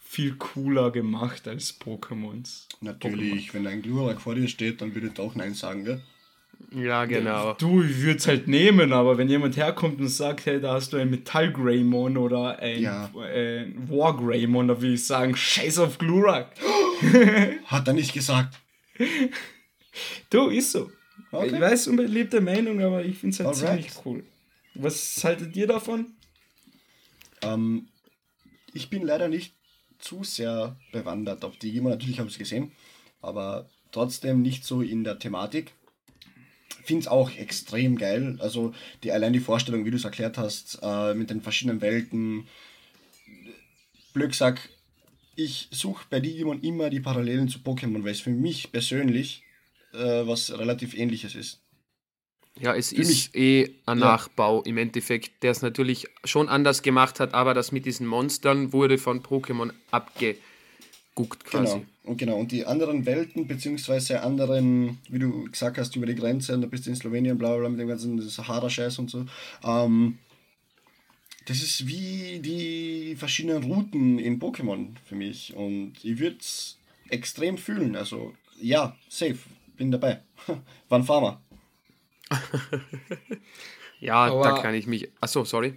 [0.00, 2.66] viel cooler gemacht als Pokémons.
[2.80, 3.54] Natürlich, Pokémon.
[3.54, 6.02] wenn ein Glurak vor dir steht, dann würde ich auch Nein sagen, gell?
[6.74, 7.52] Ja, genau.
[7.54, 10.92] Du, ich würde es halt nehmen, aber wenn jemand herkommt und sagt, hey, da hast
[10.92, 13.10] du ein Metall-Greymon oder ein, ja.
[13.24, 16.52] äh, War-Greymon, da würde ich sagen, scheiß auf Glurak.
[17.66, 18.58] Hat er nicht gesagt.
[20.28, 20.90] Du, ist so.
[21.38, 21.54] Okay.
[21.54, 23.84] Ich weiß, unbeliebte Meinung, aber ich finde es halt Alright.
[23.84, 24.24] ziemlich cool.
[24.74, 26.06] Was haltet ihr davon?
[27.42, 27.88] Ähm,
[28.72, 29.54] ich bin leider nicht
[29.98, 31.92] zu sehr bewandert auf Digimon.
[31.92, 32.72] Natürlich habe ich es gesehen,
[33.22, 35.72] aber trotzdem nicht so in der Thematik.
[36.84, 38.36] Finde es auch extrem geil.
[38.38, 42.46] Also die, allein die Vorstellung, wie du es erklärt hast, äh, mit den verschiedenen Welten.
[44.12, 44.68] Blöcksack,
[45.34, 49.42] ich suche bei Digimon immer die Parallelen zu Pokémon, weil es für mich persönlich
[49.96, 51.60] äh, was relativ ähnliches ist.
[52.58, 54.06] Ja, es Für ist mich, eh ein ja.
[54.06, 58.72] Nachbau im Endeffekt, der es natürlich schon anders gemacht hat, aber das mit diesen Monstern
[58.72, 61.74] wurde von Pokémon abgeguckt quasi.
[61.74, 61.86] Genau.
[62.04, 66.54] Und genau, und die anderen Welten, beziehungsweise anderen, wie du gesagt hast, über die Grenze,
[66.54, 69.26] und da bist du in Slowenien, bla bla, mit dem ganzen Sahara-Scheiß und so.
[69.64, 70.18] Ähm,
[71.46, 75.54] das ist wie die verschiedenen Routen in Pokémon für mich.
[75.54, 76.78] Und ich würde es
[77.08, 77.96] extrem fühlen.
[77.96, 79.38] Also, ja, safe,
[79.76, 80.22] bin dabei.
[80.88, 81.40] Wann fahren wir?
[84.00, 85.10] ja, Aber da kann ich mich.
[85.20, 85.74] Achso, sorry.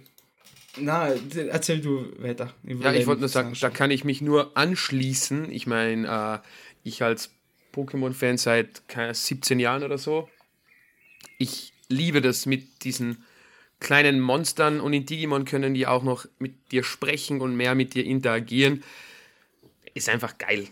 [0.76, 1.08] Na,
[1.48, 2.52] erzähl du weiter.
[2.62, 5.50] Ich ja, ich wollte nur sagen, da kann ich mich nur anschließen.
[5.50, 6.48] Ich meine, äh,
[6.84, 7.30] ich als
[7.72, 8.82] Pokémon-Fan seit
[9.12, 10.28] 17 Jahren oder so.
[11.38, 13.24] Ich liebe das mit diesen
[13.80, 17.94] kleinen Monstern und in Digimon können die auch noch mit dir sprechen und mehr mit
[17.94, 18.84] dir interagieren.
[19.94, 20.68] Ist einfach geil.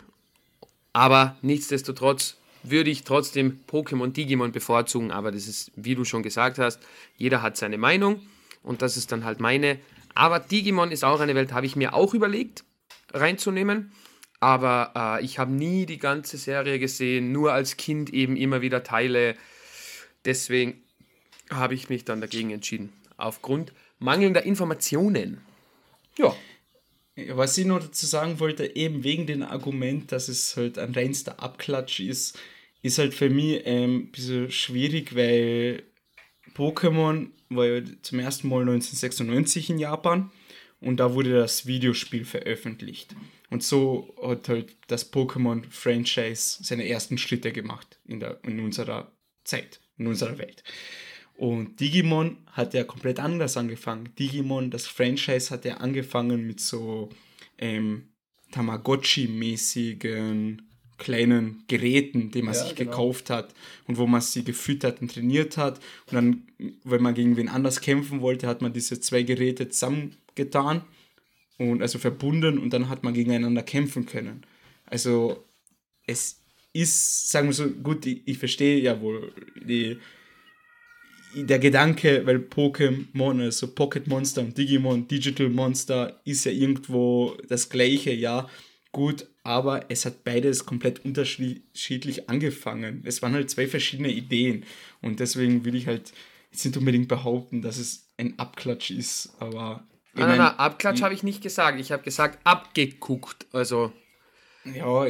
[0.92, 6.58] Aber nichtsdestotrotz würde ich trotzdem Pokémon Digimon bevorzugen, aber das ist, wie du schon gesagt
[6.58, 6.80] hast,
[7.16, 8.20] jeder hat seine Meinung
[8.62, 9.78] und das ist dann halt meine.
[10.14, 12.64] Aber Digimon ist auch eine Welt, habe ich mir auch überlegt
[13.12, 13.92] reinzunehmen,
[14.40, 18.82] aber äh, ich habe nie die ganze Serie gesehen, nur als Kind eben immer wieder
[18.82, 19.36] Teile.
[20.24, 20.82] Deswegen
[21.50, 25.40] habe ich mich dann dagegen entschieden, aufgrund mangelnder Informationen.
[26.16, 26.34] Ja.
[27.30, 31.42] Was ich noch dazu sagen wollte, eben wegen dem Argument, dass es halt ein reinster
[31.42, 32.38] Abklatsch ist,
[32.82, 35.82] ist halt für mich ähm, ein bisschen schwierig, weil
[36.54, 40.30] Pokémon war ja zum ersten Mal 1996 in Japan
[40.80, 43.16] und da wurde das Videospiel veröffentlicht.
[43.50, 49.10] Und so hat halt das Pokémon-Franchise seine ersten Schritte gemacht in, der, in unserer
[49.44, 50.62] Zeit, in unserer Welt.
[51.38, 54.08] Und Digimon hat ja komplett anders angefangen.
[54.18, 57.10] Digimon, das Franchise hat ja angefangen mit so
[57.58, 58.08] ähm,
[58.50, 60.62] Tamagotchi-mäßigen
[60.98, 62.90] kleinen Geräten, die man ja, sich genau.
[62.90, 63.54] gekauft hat
[63.86, 65.78] und wo man sie gefüttert und trainiert hat.
[66.06, 66.48] Und dann,
[66.82, 70.82] wenn man gegen wen anders kämpfen wollte, hat man diese zwei Geräte zusammengetan
[71.56, 74.42] und also verbunden und dann hat man gegeneinander kämpfen können.
[74.86, 75.44] Also
[76.04, 76.40] es
[76.72, 79.98] ist, sagen wir so, gut, ich, ich verstehe ja wohl die
[81.34, 87.68] der Gedanke, weil Pokémon, also Pocket Monster und Digimon, Digital Monster, ist ja irgendwo das
[87.68, 88.48] gleiche, ja,
[88.92, 93.02] gut, aber es hat beides komplett unterschiedlich angefangen.
[93.04, 94.64] Es waren halt zwei verschiedene Ideen
[95.02, 96.12] und deswegen will ich halt
[96.50, 99.86] jetzt nicht unbedingt behaupten, dass es ein Abklatsch ist, aber.
[100.14, 101.78] Nein, nein, nein, Abklatsch habe ich nicht gesagt.
[101.78, 103.46] Ich habe gesagt, abgeguckt.
[103.52, 103.92] Also.
[104.64, 105.06] Ja,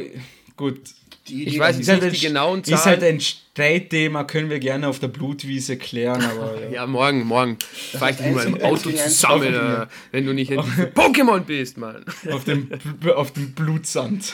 [0.55, 0.79] gut.
[1.27, 2.77] Die, ich weiß nicht, halt die genauen Zahlen.
[2.77, 6.59] Ist halt ein Streitthema, können wir gerne auf der Blutwiese klären, aber.
[6.69, 7.57] Ja, ja morgen, morgen
[7.93, 12.03] fahre ich dich mal im Auto zusammen, äh, wenn du nicht endlich Pokémon bist, Mann.
[12.31, 12.69] Auf dem,
[13.15, 14.33] auf dem Blutsand.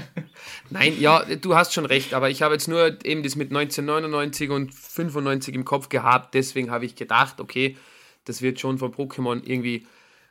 [0.70, 4.50] Nein, ja, du hast schon recht, aber ich habe jetzt nur eben das mit 1999
[4.50, 7.76] und 95 im Kopf gehabt, deswegen habe ich gedacht, okay,
[8.24, 9.86] das wird schon von Pokémon irgendwie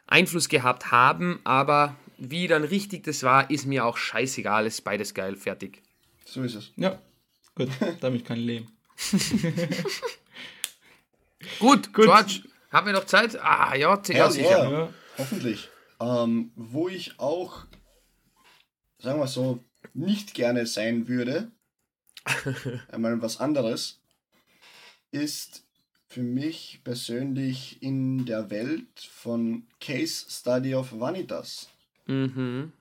[0.07, 5.13] Einfluss gehabt haben, aber wie dann richtig das war, ist mir auch scheißegal, ist beides
[5.13, 5.81] geil, fertig.
[6.25, 6.71] So ist es.
[6.75, 7.01] Ja,
[7.55, 7.69] gut,
[8.01, 8.71] damit kann ich leben.
[11.59, 13.37] gut, gut, George, haben wir noch Zeit?
[13.41, 14.69] Ah, ja, ja sicher.
[14.71, 15.69] Ja, hoffentlich.
[15.99, 17.65] Ähm, wo ich auch,
[18.99, 19.63] sagen wir so,
[19.93, 21.51] nicht gerne sein würde,
[22.91, 24.01] einmal was anderes,
[25.11, 25.63] ist
[26.07, 31.69] für mich persönlich in der Welt von Case Study of Vanitas.
[32.09, 32.73] Mhm.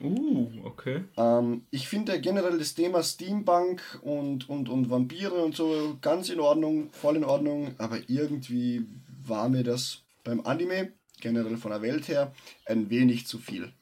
[0.00, 1.04] Uh, okay.
[1.16, 6.40] Ähm, ich finde generell das Thema Steampunk und, und, und Vampire und so ganz in
[6.40, 8.86] Ordnung, voll in Ordnung, aber irgendwie
[9.24, 12.34] war mir das beim Anime, generell von der Welt her,
[12.66, 13.72] ein wenig zu viel.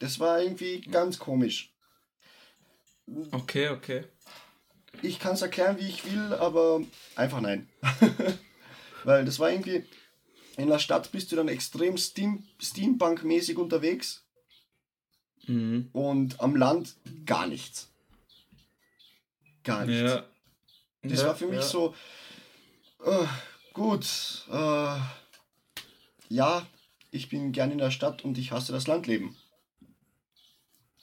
[0.00, 1.72] Das war irgendwie ganz komisch.
[3.30, 4.04] Okay, okay.
[5.02, 6.80] Ich kann es erklären, wie ich will, aber
[7.16, 7.68] einfach nein.
[9.04, 9.84] Weil das war irgendwie,
[10.56, 14.24] in der Stadt bist du dann extrem Steam, Steampunk-mäßig unterwegs.
[15.46, 15.88] Mhm.
[15.92, 16.94] Und am Land
[17.26, 17.88] gar nichts.
[19.62, 20.12] Gar nichts.
[20.12, 20.24] Ja.
[21.02, 21.62] Das ja, war für mich ja.
[21.62, 21.94] so,
[23.04, 23.26] uh,
[23.74, 24.06] gut,
[24.50, 24.96] uh,
[26.28, 26.66] ja,
[27.10, 29.36] ich bin gern in der Stadt und ich hasse das Landleben.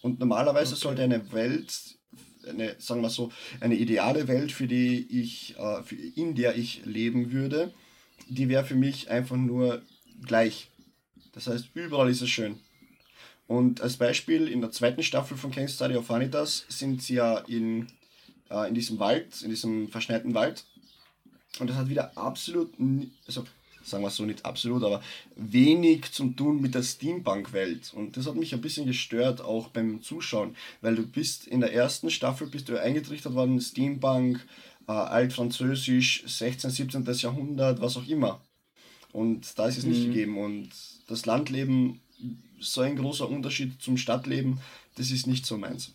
[0.01, 0.81] Und normalerweise okay.
[0.81, 1.99] sollte eine Welt,
[2.47, 6.83] eine, sagen wir so, eine ideale Welt, für die ich, uh, für, in der ich
[6.85, 7.71] leben würde,
[8.31, 9.81] die wäre für mich einfach nur
[10.25, 10.69] gleich.
[11.33, 12.59] Das heißt, überall ist es schön.
[13.47, 17.39] Und als Beispiel, in der zweiten Staffel von King's Study of Vanitas sind sie ja
[17.39, 17.87] in,
[18.49, 20.63] äh, in diesem Wald, in diesem verschneiten Wald.
[21.59, 22.73] Und das hat wieder absolut,
[23.27, 23.45] also
[23.83, 25.01] sagen wir es so nicht absolut, aber
[25.35, 27.93] wenig zu tun mit der Steampunk-Welt.
[27.93, 31.73] Und das hat mich ein bisschen gestört, auch beim Zuschauen, weil du bist in der
[31.73, 34.45] ersten Staffel bist du eingetrichtert worden, Steampunk,
[34.87, 37.05] äh, Altfranzösisch, 16., 17.
[37.05, 38.41] Jahrhundert, was auch immer.
[39.11, 40.13] Und da ist es nicht mhm.
[40.13, 40.37] gegeben.
[40.37, 40.69] Und
[41.07, 42.01] das Landleben,
[42.59, 44.59] so ein großer Unterschied zum Stadtleben,
[44.95, 45.93] das ist nicht so meins.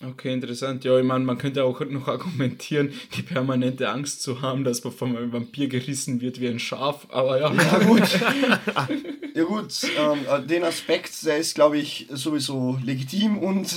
[0.00, 0.84] Okay, interessant.
[0.84, 4.92] Ja, ich meine, man könnte auch noch argumentieren, die permanente Angst zu haben, dass man
[4.92, 7.52] von einem Vampir gerissen wird wie ein Schaf, aber ja.
[7.52, 8.20] Ja, gut.
[9.34, 9.74] ja, gut.
[9.98, 13.74] Ähm, den Aspekt, der ist, glaube ich, sowieso legitim und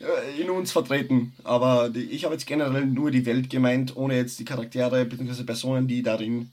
[0.00, 1.32] äh, in uns vertreten.
[1.42, 5.42] Aber die, ich habe jetzt generell nur die Welt gemeint, ohne jetzt die Charaktere bzw.
[5.44, 6.50] Personen, die darin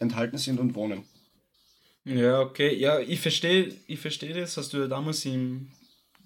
[0.00, 1.04] enthalten sind und wohnen.
[2.04, 2.74] Ja, okay.
[2.74, 4.56] Ja, ich verstehe ich versteh das.
[4.56, 5.68] Hast du ja damals im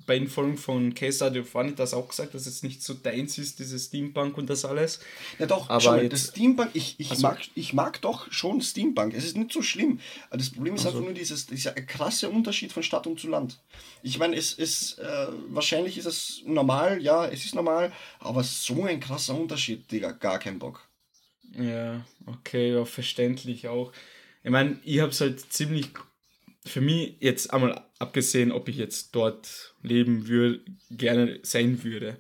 [0.09, 3.37] bei den Folgen von Case Study of Vanitas auch gesagt, dass es nicht so deins
[3.37, 5.01] ist, dieses Steampunk und das alles.
[5.39, 9.13] Ja doch, aber schon, das Steampunk, ich, ich, also, mag, ich mag doch schon Steampunk.
[9.13, 10.01] Es ist nicht so schlimm.
[10.31, 13.61] Das Problem ist also, einfach nur dieses, dieser krasse Unterschied von Stadt und zu Land.
[14.03, 18.85] Ich meine, es ist, äh, wahrscheinlich ist es normal, ja, es ist normal, aber so
[18.85, 20.89] ein krasser Unterschied, Digga, gar kein Bock.
[21.53, 23.93] Ja, okay, ja, verständlich auch.
[24.43, 25.91] Ich meine, ich habe es halt ziemlich
[26.69, 30.61] für mich jetzt einmal abgesehen, ob ich jetzt dort leben würde,
[30.91, 32.16] gerne sein würde.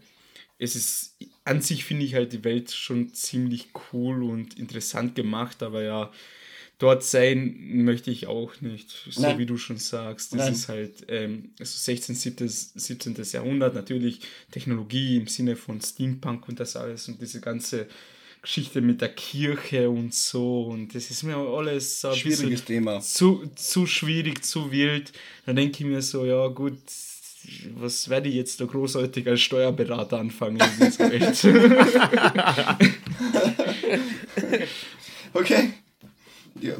[0.58, 5.62] Es ist, an sich finde ich halt die Welt schon ziemlich cool und interessant gemacht,
[5.62, 6.12] aber ja,
[6.78, 9.38] dort sein möchte ich auch nicht, so Nein.
[9.38, 10.32] wie du schon sagst.
[10.32, 10.52] Das Nein.
[10.52, 13.16] ist halt ähm, also 16., 17., 17.
[13.32, 14.20] Jahrhundert, natürlich
[14.50, 17.88] Technologie im Sinne von Steampunk und das alles und diese ganze
[18.42, 23.00] Geschichte mit der Kirche und so und das ist mir alles ein schwieriges Thema.
[23.00, 25.12] Zu, zu schwierig, zu wild.
[25.46, 26.78] Da denke ich mir so, ja gut,
[27.76, 31.44] was werde ich jetzt da großartig als Steuerberater anfangen in dieser Welt?
[35.32, 35.70] okay.
[36.60, 36.74] Ja,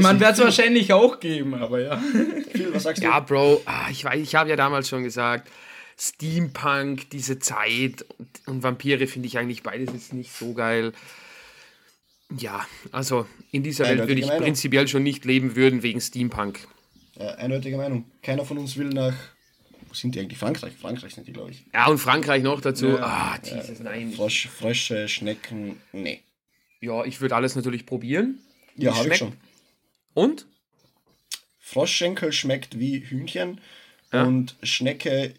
[0.00, 1.96] Man wird es wahrscheinlich auch geben, aber ja.
[2.52, 3.06] Phil, was sagst du?
[3.06, 5.50] Ja, Bro, ah, ich weiß, ich habe ja damals schon gesagt,
[5.98, 10.92] Steampunk, diese Zeit und, und Vampire finde ich eigentlich beides jetzt nicht so geil.
[12.36, 14.42] Ja, also in dieser Welt würde ich Meinung.
[14.42, 16.66] prinzipiell schon nicht leben würden wegen Steampunk.
[17.16, 18.10] Ja, eindeutige Meinung.
[18.22, 19.14] Keiner von uns will nach.
[19.86, 20.38] Wo sind die eigentlich?
[20.38, 20.72] Frankreich?
[20.74, 21.64] Frankreich sind die, glaube ich.
[21.72, 22.88] Ja, und Frankreich noch dazu.
[22.88, 23.36] Ja.
[23.36, 24.12] Ah, Jesus, nein.
[24.12, 26.22] Frosch, Frösche, Schnecken, nee.
[26.80, 28.40] Ja, ich würde alles natürlich probieren.
[28.76, 29.34] Ja, habe ich schon.
[30.14, 30.46] Und?
[31.60, 33.60] Froschschenkel schmeckt wie Hühnchen
[34.12, 34.24] Ja.
[34.24, 35.34] und Schnecke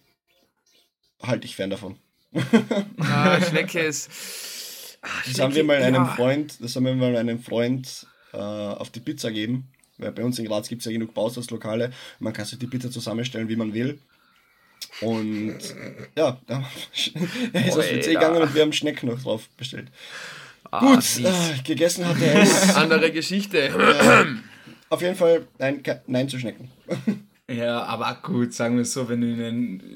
[1.28, 1.96] halte ich fern davon.
[3.00, 4.98] Ah, Schnecke ist.
[5.02, 6.06] Ah, Das haben wir mal einem ja.
[6.06, 9.68] Freund, das haben wir mal einem Freund äh, auf die Pizza geben.
[9.98, 11.92] Weil bei uns in Graz gibt es ja genug Bausatzlokale.
[12.20, 14.00] Man kann sich die Pizza zusammenstellen, wie man will.
[15.02, 15.58] Und
[16.18, 16.70] ja, da
[17.54, 19.88] er ist aufs WC gegangen und wir haben Schnecken noch drauf bestellt.
[20.70, 22.76] Ah, Gut, äh, gegessen hat er es.
[22.76, 23.72] Andere Geschichte.
[24.90, 26.72] Auf jeden Fall nein, nein zu Schnecken.
[27.50, 29.40] Ja, aber gut, sagen wir so, wenn du in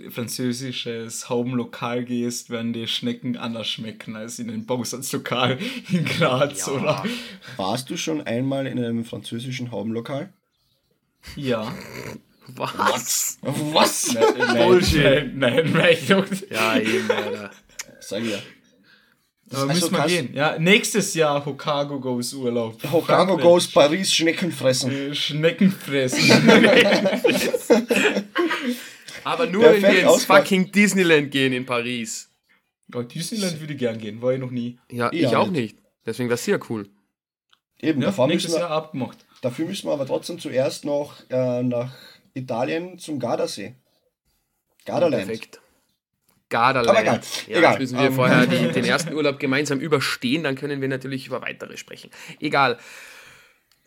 [0.05, 5.57] ein französisches Home-Lokal gehst, werden die Schnecken anders schmecken als in ein Bausatzlokal
[5.89, 6.73] in Graz, Ja.
[6.73, 7.03] oder?
[7.57, 10.31] Warst du schon einmal in einem französischen Haubenlokal?
[11.35, 11.73] Ja.
[12.55, 13.39] Was?
[13.41, 14.13] Was?
[14.13, 15.03] Nein, nein, Bullshit.
[15.03, 16.41] Nein, nein, nein, nein.
[16.51, 17.51] Ja, eben, Alter.
[17.99, 18.33] Sag ich
[19.51, 19.57] ja.
[19.59, 20.33] Aber Also müssen wir gehen.
[20.33, 22.75] Ja, nächstes Jahr Hokago Goes Urlaub.
[22.83, 23.41] Hokkaido Frankreich.
[23.41, 24.91] goes Paris Schnecken fressen.
[24.91, 26.29] Äh, Schnecken fressen.
[29.23, 32.29] Aber nur wenn Perfekt wir ins fucking Disneyland gehen in Paris.
[32.95, 34.79] oh, Disneyland würde ich gern gehen, war ich noch nie.
[34.91, 35.77] Ja, Ich ich auch auch nicht.
[36.05, 36.87] Deswegen wäre es sehr cool.
[37.81, 39.17] Eben, Ja, davor nächstes müssen Jahr wir, abgemacht.
[39.41, 41.93] dafür müssen wir aber trotzdem zuerst noch äh, nach
[42.33, 43.75] Italien zum Gardasee.
[44.85, 45.25] Gardaland.
[45.25, 45.61] Perfekt.
[46.49, 46.89] Gardaland.
[46.89, 47.71] Aber egal, Ja, egal.
[47.73, 48.13] Jetzt müssen wir Ähm.
[48.15, 52.09] vorher die, den ersten Urlaub gemeinsam überstehen, dann können wir natürlich über weitere sprechen.
[52.39, 52.77] Egal.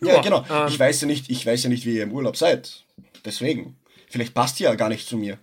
[0.00, 0.44] Ja, Ja, genau.
[0.50, 2.84] ähm, ich, weiß ja nicht, ich weiß ja nicht, wie ihr im Urlaub seid.
[3.24, 3.76] Deswegen.
[4.08, 5.38] Vielleicht passt ihr ja gar nicht zu mir.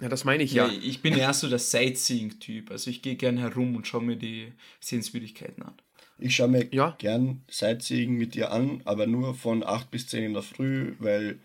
[0.00, 0.66] Ja, das meine ich Ja.
[0.66, 0.72] ja.
[0.82, 2.70] ich bin eher so der Sightseeing-Typ.
[2.70, 5.74] Also ich gehe gern herum und schaue mir die Sehenswürdigkeiten an.
[6.18, 6.94] Ich schaue mir Ja.
[6.98, 11.38] gern Sightseeing mit dir an, aber nur von 8 bis 10 in der Früh, weil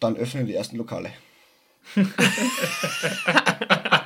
[0.00, 1.10] dann öffnen die ersten Lokale.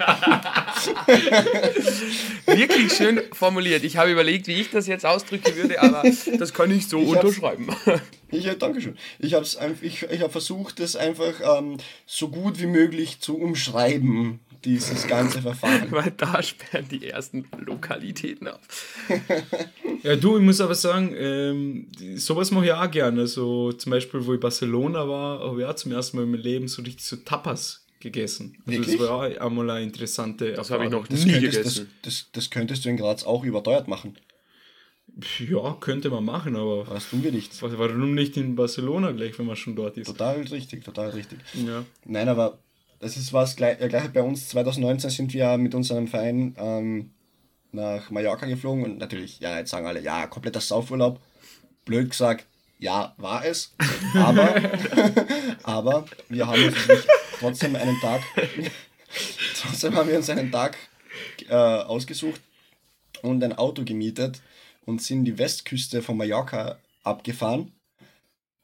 [2.47, 3.85] Wirklich schön formuliert.
[3.85, 6.03] Ich habe überlegt, wie ich das jetzt ausdrücken würde, aber
[6.39, 7.69] das kann ich so Ich unterschreiben.
[8.35, 8.97] Ich, ja, Dankeschön.
[9.19, 9.45] Ich habe
[9.83, 11.77] ich, ich hab versucht, das einfach ähm,
[12.07, 15.87] so gut wie möglich zu umschreiben, dieses ganze Verfahren.
[15.91, 18.63] Weil da sperren die ersten Lokalitäten auf.
[20.03, 23.21] Ja, du, ich muss aber sagen, ähm, sowas mache ich auch gerne.
[23.21, 26.41] Also zum Beispiel, wo ich Barcelona war, habe ich auch zum ersten Mal in meinem
[26.41, 28.57] Leben so richtig so Tapas gegessen.
[28.67, 28.99] Also Wirklich?
[28.99, 31.91] das war auch einmal eine interessante Das habe ich noch Das nie könntest, das, gegessen.
[32.03, 34.17] das, das könntest du in Graz auch überteuert machen.
[35.39, 37.61] Ja, könnte man machen, aber Was tun wir nicht?
[37.61, 40.07] warum nicht in Barcelona gleich, wenn man schon dort ist?
[40.07, 41.39] Total richtig, total richtig.
[41.55, 41.85] Ja.
[42.05, 42.59] Nein, aber
[42.99, 44.49] das ist was gleich, äh, gleich bei uns.
[44.49, 47.11] 2019 sind wir mit unserem Verein ähm,
[47.73, 51.21] nach Mallorca geflogen und natürlich, ja, jetzt sagen alle, ja, kompletter Saufurlaub.
[51.85, 52.47] Blöd gesagt,
[52.79, 53.75] ja, war es.
[54.15, 54.55] Aber,
[55.63, 57.07] aber wir haben uns natürlich
[57.43, 58.23] trotzdem einen Tag,
[59.61, 60.77] trotzdem haben wir uns einen Tag
[61.49, 62.41] äh, ausgesucht
[63.23, 64.41] und ein Auto gemietet
[64.87, 67.73] und sind die Westküste von Mallorca abgefahren.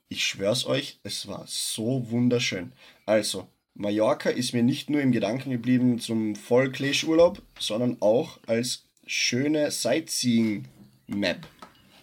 [0.08, 2.72] Ich schwör's euch, es war so wunderschön.
[3.04, 9.70] Also, Mallorca ist mir nicht nur im Gedanken geblieben zum Vollklesch-Urlaub, sondern auch als schöne
[9.72, 11.46] Sightseeing-Map.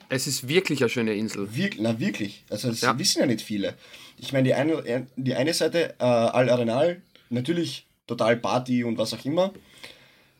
[0.09, 1.55] Es ist wirklich eine schöne Insel.
[1.55, 2.99] Wirk na wirklich, also das Ja.
[2.99, 3.75] wissen ja nicht viele.
[4.17, 9.13] Ich meine, die eine, die eine Seite, äh, Al Arenal, natürlich total Party und was
[9.13, 9.53] auch immer,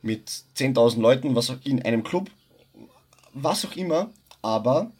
[0.02, 2.30] mit 10.000 Leuten, was auch in einem Club,
[3.34, 4.12] was auch immer,
[4.42, 4.92] aber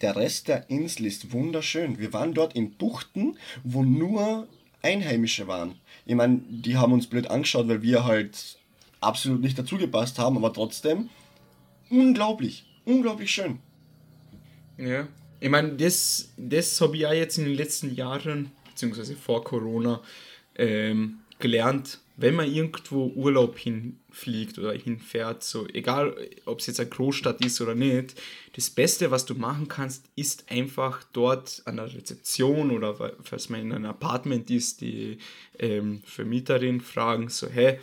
[0.00, 1.98] der Rest der Insel ist wunderschön.
[1.98, 4.48] Wir waren dort in Buchten, wo nur
[4.82, 5.74] Einheimische waren.
[6.06, 8.58] Ich meine, die haben uns blöd angeschaut, weil wir halt
[9.00, 11.10] absolut nicht dazugepasst haben, aber trotzdem
[11.90, 13.58] unglaublich, unglaublich schön.
[14.76, 15.08] Ja.
[15.40, 20.02] Ich meine, das, das habe ich ja jetzt in den letzten Jahren, beziehungsweise vor Corona,
[20.56, 26.16] ähm, gelernt, wenn man irgendwo Urlaub hinfliegt oder hinfährt, so egal
[26.46, 28.20] ob es jetzt eine Großstadt ist oder nicht,
[28.56, 33.60] das Beste, was du machen kannst, ist einfach dort an der Rezeption oder falls man
[33.60, 35.18] in einem Apartment ist, die
[35.60, 37.78] ähm, Vermieterin fragen, so, hey,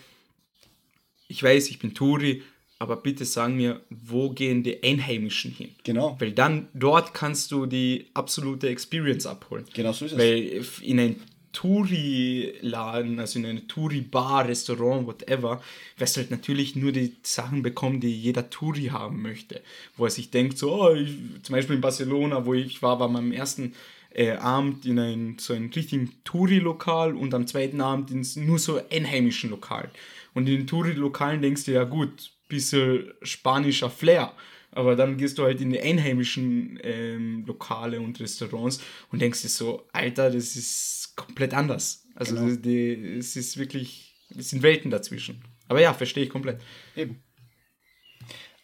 [1.29, 2.43] ich weiß, ich bin Touri,
[2.77, 5.69] aber bitte sagen mir, wo gehen die Einheimischen hin?
[5.83, 6.17] Genau.
[6.19, 9.65] Weil dann dort kannst du die absolute Experience abholen.
[9.73, 10.17] Genau so ist es.
[10.17, 11.15] Weil in ein
[11.53, 15.61] Touri-Laden, also in eine Touri-Bar, Restaurant, whatever,
[15.97, 19.61] wirst du halt natürlich nur die Sachen bekommen, die jeder Touri haben möchte.
[19.95, 23.07] Wo er sich denkt, so, oh, ich, zum Beispiel in Barcelona, wo ich war, war
[23.07, 23.73] meinem ersten
[24.09, 28.81] äh, Abend in ein, so ein richtigen Touri-Lokal und am zweiten Abend in nur so
[28.91, 29.89] einheimischen Lokal.
[30.33, 34.33] Und in den Touri-Lokalen denkst du, ja gut, bisschen spanischer Flair.
[34.71, 38.81] Aber dann gehst du halt in die einheimischen ähm, Lokale und Restaurants
[39.11, 42.05] und denkst dir so, Alter, das ist komplett anders.
[42.13, 42.47] Also Genau.
[42.55, 45.41] die, die, es ist wirklich, es sind Welten dazwischen.
[45.69, 46.61] Aber ja, verstehe ich komplett.
[46.95, 47.21] Eben.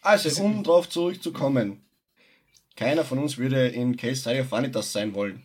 [0.02, 1.82] Also, um drauf zurückzukommen.
[2.76, 5.44] Keiner von uns würde in Case Study of Vanitas sein wollen.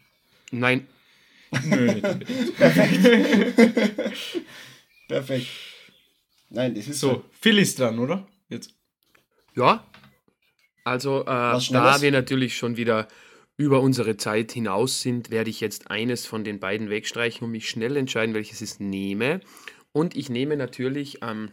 [0.50, 0.86] Nein,
[1.64, 2.26] Nö, unbedingt.
[5.08, 5.46] Perfekt.
[6.50, 8.26] Nein, das ist So, Phil ist dran, oder?
[8.48, 8.74] Jetzt.
[9.54, 9.84] Ja.
[10.84, 13.08] Also, äh, da wir natürlich schon wieder
[13.56, 17.68] über unsere Zeit hinaus sind, werde ich jetzt eines von den beiden wegstreichen und mich
[17.68, 19.40] schnell entscheiden, welches ich nehme.
[19.92, 21.50] Und ich nehme natürlich ähm,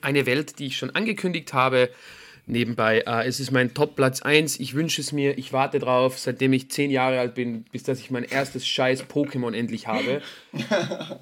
[0.00, 1.90] eine Welt, die ich schon angekündigt habe.
[2.46, 4.60] Nebenbei, äh, es ist mein Top-Platz 1.
[4.60, 8.00] Ich wünsche es mir, ich warte drauf, seitdem ich zehn Jahre alt bin, bis dass
[8.00, 10.22] ich mein erstes scheiß Pokémon endlich habe.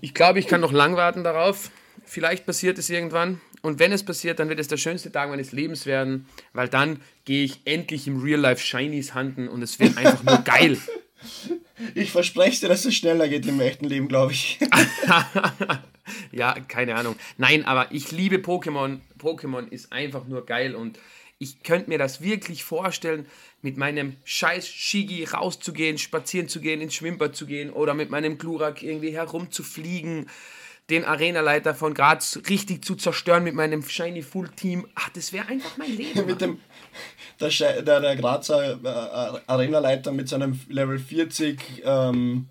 [0.03, 1.71] Ich glaube, ich kann noch lang warten darauf.
[2.11, 3.41] Vielleicht passiert es irgendwann.
[3.63, 7.01] Und wenn es passiert, dann wird es der schönste Tag meines Lebens werden, weil dann
[7.25, 10.77] gehe ich endlich im Real Life Shinies handeln und es wird einfach nur geil.
[11.95, 14.59] Ich verspreche dir, dass es schneller geht im echten Leben, glaube ich.
[16.33, 17.17] ja, keine Ahnung.
[17.39, 19.01] Nein, aber ich liebe Pokémon.
[19.19, 20.99] Pokémon ist einfach nur geil und
[21.39, 23.27] ich könnte mir das wirklich vorstellen,
[23.63, 28.37] mit meinem scheiß Shigi rauszugehen, spazieren zu gehen, ins Schwimmbad zu gehen oder mit meinem
[28.37, 30.27] Glurak irgendwie herumzufliegen,
[30.91, 34.87] den Arenaleiter von Graz richtig zu zerstören mit meinem Shiny Full Team.
[34.95, 36.27] Ach, das wäre einfach mein Leben.
[36.27, 36.59] mit dem
[37.41, 42.49] der, Sche- der, der Grazer äh, Arenaleiter mit seinem Level 40 ähm,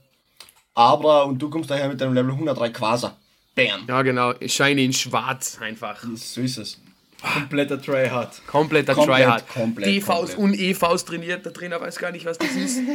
[0.73, 3.17] Abra und du kommst daher mit deinem Level 103 Quasar.
[3.55, 3.85] Bam.
[3.87, 4.33] Ja, genau.
[4.45, 6.01] Shiny in schwarz einfach.
[6.15, 6.79] So ist es.
[7.21, 8.47] Kompletter Tryhard.
[8.47, 9.47] Kompletter Komplett, Tryhard.
[9.49, 10.37] komplett, DVs komplett.
[10.37, 11.45] und EVs trainiert.
[11.45, 12.79] Der Trainer weiß gar nicht, was das ist.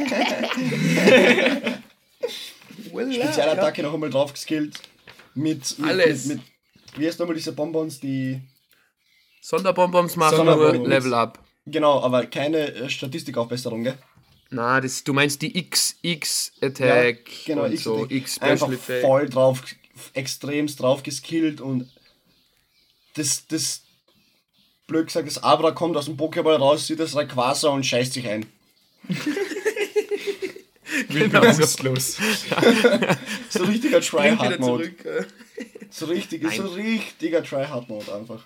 [2.89, 4.79] Spezialattacke noch einmal drauf geskillt.
[5.35, 6.25] Mit, mit, Alles.
[6.25, 6.45] Mit, mit,
[6.97, 8.41] wie heißt nochmal diese Bonbons, die.
[9.41, 10.77] Sonderbonbons machen Sonderbonbons.
[10.77, 11.39] nur Level Up.
[11.67, 13.97] Genau, aber keine äh, Statistikaufbesserung, gell?
[14.49, 18.05] Na, das, du meinst die XX Attack genau, und X so.
[18.07, 19.01] X Einfach Special Attack.
[19.01, 19.63] voll drauf,
[20.13, 21.89] extremst drauf geskillt und
[23.15, 23.81] das, das,
[24.87, 28.27] blöd gesagt, das Abra kommt aus dem Pokéball raus, sieht das Rayquaza und scheißt sich
[28.27, 28.45] ein.
[31.09, 31.57] Genau so.
[31.57, 32.17] bewusstlos.
[33.49, 34.83] So richtiger Bringt wieder Tryhard-Mode.
[35.05, 35.23] äh.
[35.89, 38.43] So, richtig, so richtiger Tryhard-Mode einfach.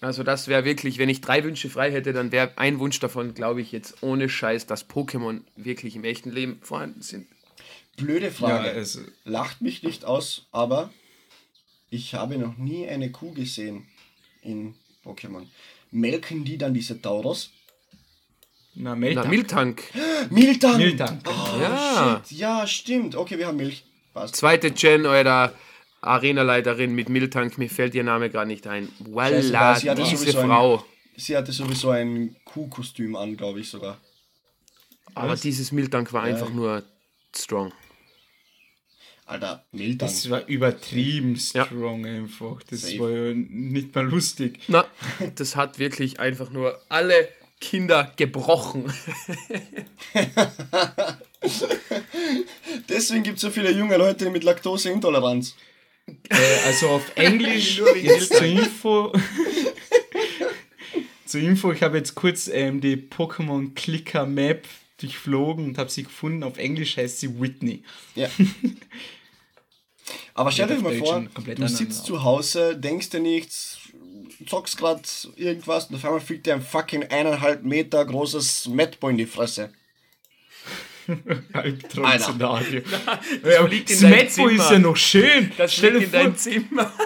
[0.00, 3.34] Also das wäre wirklich, wenn ich drei Wünsche frei hätte, dann wäre ein Wunsch davon,
[3.34, 7.26] glaube ich, jetzt ohne Scheiß, dass Pokémon wirklich im echten Leben vorhanden sind.
[7.96, 8.70] Blöde Ja, Frage.
[8.70, 10.90] also, Lacht mich nicht aus, aber
[11.90, 13.86] ich habe noch nie eine Kuh gesehen
[14.42, 14.74] in
[15.04, 15.46] Pokémon.
[15.90, 17.50] Melken die dann diese Tauros?
[18.78, 19.28] Na, Na, Meltank.
[19.28, 19.82] Miltank.
[20.30, 20.76] Miltank!
[20.78, 21.20] Miltank.
[21.26, 22.22] Oh, Ja.
[22.26, 22.38] shit.
[22.38, 23.14] Ja, stimmt.
[23.16, 23.84] Okay, wir haben Milch.
[24.14, 24.36] Passt.
[24.36, 25.52] Zweite Gen eurer
[26.00, 28.88] Arenaleiterin mit Miltank, mir fällt ihr Name gerade nicht ein.
[29.00, 30.84] Voila, diese sowieso ein- Frau.
[31.16, 33.98] Sie hatte sowieso ein Kuhkostüm an, glaube ich sogar.
[35.14, 36.84] Aber dieses Miltank war einfach nur
[37.34, 37.72] strong.
[39.26, 39.98] Alter, Miltank.
[39.98, 41.66] Das war übertrieben Ja.
[41.66, 42.62] strong einfach.
[42.70, 42.98] Das Safe.
[43.00, 44.60] war ja nicht mal lustig.
[44.68, 44.86] Na,
[45.34, 47.28] das hat wirklich einfach nur alle
[47.60, 48.92] Kinder gebrochen.
[52.88, 55.54] Deswegen gibt es so viele junge Leute mit Laktoseintoleranz.
[56.30, 56.36] Äh,
[56.66, 59.12] also auf Englisch, jetzt zur Info.
[61.26, 64.66] zur Info, ich habe jetzt kurz ähm, die Pokémon Clicker Map
[65.00, 66.42] durchflogen und habe sie gefunden.
[66.42, 67.82] Auf Englisch heißt sie Whitney.
[68.14, 68.28] Ja.
[70.34, 73.77] Aber stell dir mal vor, du sitzt zu Hause, denkst dir nichts,
[74.46, 79.18] zockst grad irgendwas und auf einmal fliegt dir ein fucking eineinhalb Meter großes Metbo in
[79.18, 79.72] die Fresse.
[81.52, 82.82] Albtraum-Szenario.
[83.42, 85.52] Das liegt in deinem Smetbo ist ja noch schön.
[85.56, 86.92] Das Stell liegt in deinem Zimmer.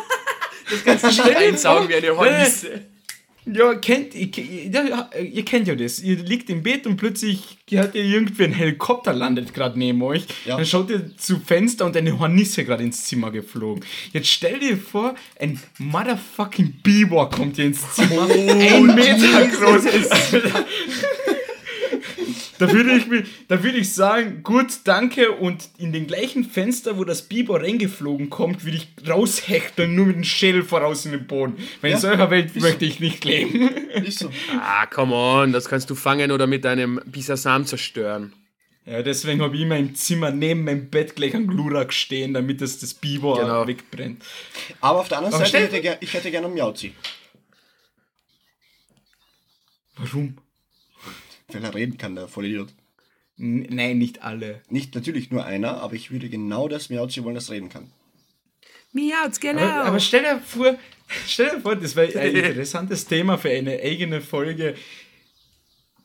[0.72, 2.86] Das kannst du nicht einsaugen wie eine Hornisse.
[3.44, 4.28] Ja, kennt, ihr,
[4.70, 5.98] ja, ihr kennt ja das.
[5.98, 10.26] Ihr liegt im Bett und plötzlich hört ihr irgendwie ein Helikopter landet gerade neben euch.
[10.44, 10.56] Ja.
[10.56, 13.84] Dann schaut ihr zu Fenster und eine Hornisse gerade ins Zimmer geflogen.
[14.12, 18.28] Jetzt stell dir vor, ein motherfucking Biber kommt hier ins Zimmer.
[18.30, 20.12] ein Meter groß ist.
[22.58, 25.32] Da würde ich, mir- da würde ich sagen, gut, danke.
[25.32, 30.16] Und in den gleichen Fenster, wo das Biber reingeflogen kommt, würde ich raushechteln, nur mit
[30.16, 31.56] dem Schädel voraus in den Boden.
[31.80, 31.96] Weil Ja.
[31.96, 33.68] in solcher Welt möchte ich nicht leben.
[34.04, 34.30] Ist so.
[34.60, 38.32] Ah, come on, das kannst du fangen oder mit deinem Bisasam zerstören.
[38.84, 42.60] Ja, deswegen habe ich immer im Zimmer neben meinem Bett gleich einen Glurak stehen, damit
[42.60, 43.66] das, das Biber Genau.
[43.66, 44.24] wegbrennt.
[44.80, 46.92] Aber auf der anderen Aber Seite hätte ich, ich hätte gerne einen Miauzi.
[49.96, 50.36] Warum?
[51.48, 52.74] Weil er reden kann, der Vollidiot.
[53.38, 54.62] N nein, nicht alle.
[54.68, 57.90] Nicht natürlich nur einer, aber ich würde genau das Miauzi wollen, das reden kann.
[58.92, 59.62] Miauz, genau.
[59.62, 60.76] Aber, aber stell dir vor,
[61.26, 64.74] stell dir vor, das wäre ein interessantes Thema für eine eigene Folge.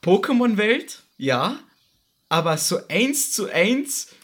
[0.02, 1.60] Pokémon-Welt, ja,
[2.30, 4.16] aber so eins zu eins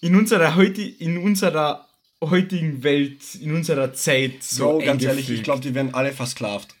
[0.00, 1.86] in unserer, heuti in unserer
[2.22, 6.74] heutigen Welt, in unserer Zeit so So, ganz ehrlich, ich glaube, die werden alle versklavt.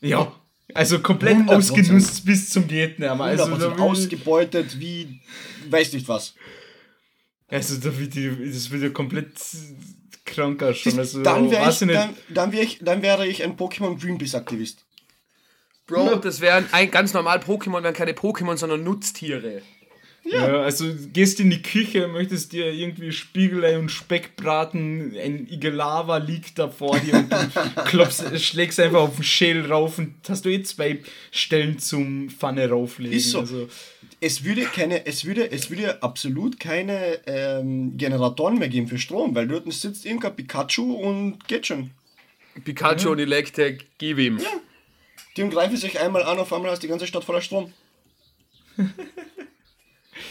[0.00, 0.34] Ja,
[0.76, 1.48] Also komplett 100%.
[1.48, 3.18] ausgenutzt bis zum geht nicht mehr.
[3.20, 5.20] Also, 100% da will, ausgebeutet wie
[5.70, 6.34] weiß nicht was.
[7.48, 9.32] also da wird die, das wird ja komplett
[10.24, 10.98] kranker schon.
[10.98, 14.84] Also, dann wäre weiß ich, dann, dann wär ich, dann wäre ich ein Pokémon Greenpeace-Aktivist.
[15.86, 19.62] Bro, das wären ein ganz normal Pokémon, wären keine Pokémon, sondern Nutztiere.
[20.28, 20.62] Ja.
[20.62, 26.58] also gehst in die Küche, möchtest dir irgendwie Spiegelei und Speck braten, ein Igelava liegt
[26.58, 27.36] da vor dir und du
[27.84, 30.98] klopfst, schlägst einfach auf den Schädel rauf und hast du eh zwei
[31.30, 33.16] Stellen zum Pfanne rauflegen.
[33.16, 33.40] Ist so.
[33.40, 33.68] Also,
[34.20, 39.34] Es würde keine, es würde, es würde absolut keine ähm, Generatoren mehr geben für Strom,
[39.34, 41.90] weil dort sitzt irgendein Pikachu und geht schon.
[42.64, 44.40] Pikachu und Electek, gib ihm.
[45.36, 47.72] Die greifen sich einmal an, auf einmal ist die ganze Stadt voller Strom.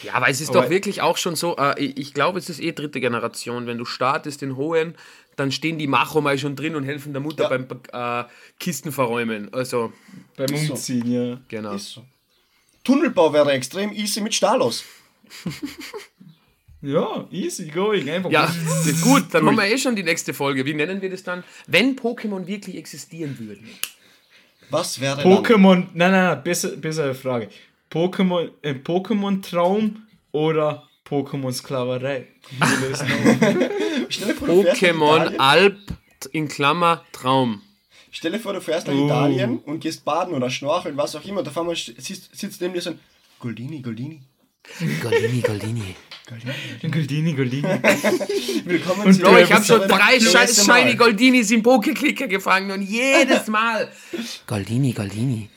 [0.06, 2.50] Ja, aber es ist Aber- doch wirklich auch schon so, äh, ich ich glaube, es
[2.50, 3.68] ist eh dritte Generation.
[3.68, 4.96] Wenn du startest in Hohen,
[5.36, 7.58] dann stehen die Machomai schon drin und helfen der Mutter Ja.
[7.58, 7.68] beim
[8.26, 8.30] äh,
[8.60, 9.54] Kisten verräumen.
[9.54, 9.92] Also,
[10.38, 10.74] beim Ist so.
[10.74, 11.42] Umziehen, ja.
[11.48, 11.78] genau.
[11.78, 12.04] So.
[12.84, 14.84] Tunnelbau wäre extrem easy mit Stalos.
[16.82, 18.08] Ja, easy going.
[18.10, 18.30] Einfach.
[18.30, 18.54] Ja,
[19.04, 20.66] gut, dann haben wir eh schon die nächste Folge.
[20.66, 21.44] Wie nennen wir das dann?
[21.66, 23.68] Wenn Pokémon wirklich existieren würden.
[24.70, 25.26] Was wäre dann?
[25.32, 27.50] Pokémon, nein, nein, nein, besser, bessere Frage.
[27.92, 29.98] Pokémon, äh, Pokémon-Traum
[30.32, 32.28] oder Pokémon-Sklaverei?
[32.50, 35.78] Wir Pokémon Alp
[36.32, 37.62] in Klammer Traum.
[38.12, 39.06] Stell dir vor, du fährst nach Oh.
[39.06, 41.44] Italien und gehst baden oder schnorcheln, was auch immer.
[41.44, 43.00] Da einmal st- sitzt, sitzt neben dir so ein
[43.40, 44.22] Goldini, Goldini.
[45.02, 45.96] Goldini, Goldini.
[46.82, 47.68] Goldini, Goldini.
[48.66, 50.66] Willkommen Und zu Bro, ich habe schon drei scheiß.
[50.66, 53.92] Shiny Goldinis im Pokeklicker gefangen und jedes Mal.
[54.48, 55.50] Goldini, Goldini.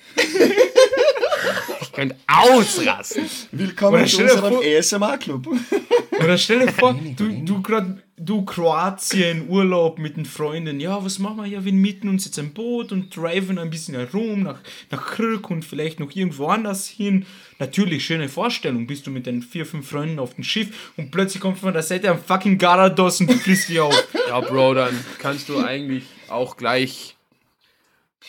[1.99, 3.25] Ich könnte ausrasten.
[3.51, 5.49] Willkommen zu unserem ASMR-Club.
[6.23, 7.87] Oder stell dir vor, du, du grad,
[8.17, 11.65] du Kroatien, Urlaub mit den Freunden, ja, was machen wir hier?
[11.65, 14.61] Wir mieten uns jetzt ein Boot und driven ein bisschen herum nach,
[14.93, 17.27] nach Krk und vielleicht noch irgendwo anders hin.
[17.59, 21.41] Natürlich, schöne Vorstellung, bist du mit deinen vier, fünf Freunden auf dem Schiff und plötzlich
[21.41, 24.09] kommt von der Seite ein fucking Garados und frisst dich auf.
[24.29, 27.17] Ja, Bro, dann kannst du eigentlich auch gleich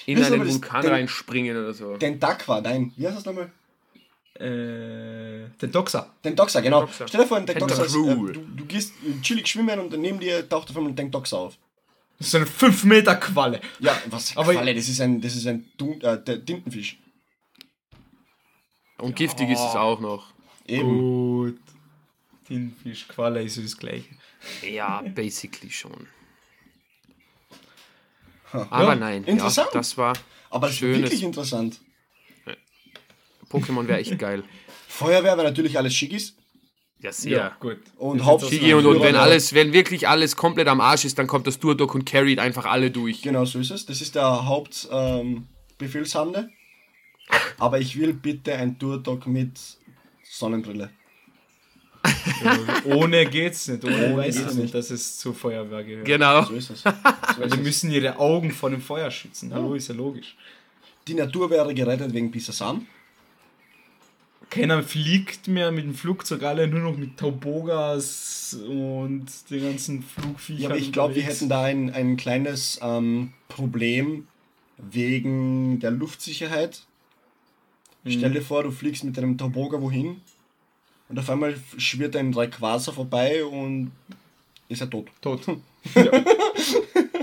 [0.08, 1.98] in einen Vulkan den- reinspringen oder so.
[1.98, 3.52] Den Dakwa, nein, wie heißt das nochmal?
[4.40, 6.14] Äh, den Doxer.
[6.24, 6.82] Den Doxer, genau.
[6.82, 7.08] Doxer.
[7.08, 10.20] Stell dir vor, ein Den Doxer ist, äh, du, du gehst chillig schwimmen und neben
[10.20, 11.58] dir taucht auf einmal ein Den Doxer auf.
[12.18, 13.62] Das ist eine 5 Meter Qualle.
[13.80, 16.98] Ja, was Aber- Qualle, das ist ein, das ist ein Dun äh, der Tintenfisch.
[18.98, 20.28] Und giftig ist es auch noch.
[20.68, 20.88] Eben.
[21.00, 21.60] Gut.
[22.46, 24.10] Tintenfisch, Qualle ist das gleiche.
[24.62, 26.08] Ja, basically schon.
[28.52, 29.70] Aber Ja, nein, interessant.
[29.74, 30.14] ja, das war
[30.50, 31.80] Aber das ist schönes wirklich interessant.
[33.50, 34.44] Pokémon wäre echt geil.
[34.88, 36.36] Feuerwehr wäre natürlich alles Schickis.
[37.02, 37.56] Ja, sehr.
[37.62, 37.78] gut.
[37.96, 39.22] Und Das Haupt- ist Shigi und, und wenn Ja.
[39.22, 42.66] alles, wenn wirklich alles komplett am Arsch ist, dann kommt das Durdock und carried einfach
[42.66, 43.22] alle durch.
[43.22, 43.86] Genau so ist es.
[43.86, 46.40] Das ist der Hauptbefehlshande.
[46.40, 46.50] Ähm.
[47.58, 49.58] Aber ich will bitte ein Tour-Dog mit
[50.24, 50.90] Sonnenbrille.
[52.86, 53.84] Ohne geht's nicht.
[53.84, 56.06] Ohne, weiß geht's ich nicht, dass es zur Feuerwehr gehört.
[56.06, 56.44] Genau.
[56.44, 56.82] So ist es.
[56.84, 56.92] So
[57.42, 57.66] Weil ist die es.
[57.66, 59.54] müssen ihre Augen vor dem Feuer schützen.
[59.54, 60.36] Hallo, ist ja logisch.
[61.08, 62.86] Die Natur wäre gerettet wegen Pisasam.
[64.50, 70.62] Keiner fliegt mehr mit dem Flugzeug, alle nur noch mit Taubogas und den ganzen Flugviechern.
[70.62, 74.28] Ja, aber ich glaube, wir hätten da ein, ein kleines ähm, Problem
[74.78, 76.84] wegen der Luftsicherheit.
[78.08, 80.22] Stell dir vor, du fliegst mit einem Tauboga wohin
[81.10, 83.92] und auf einmal schwirrt ein Rayquaza vorbei und
[84.68, 85.10] ist er tot.
[85.22, 85.42] tot.
[85.96, 86.24] ja.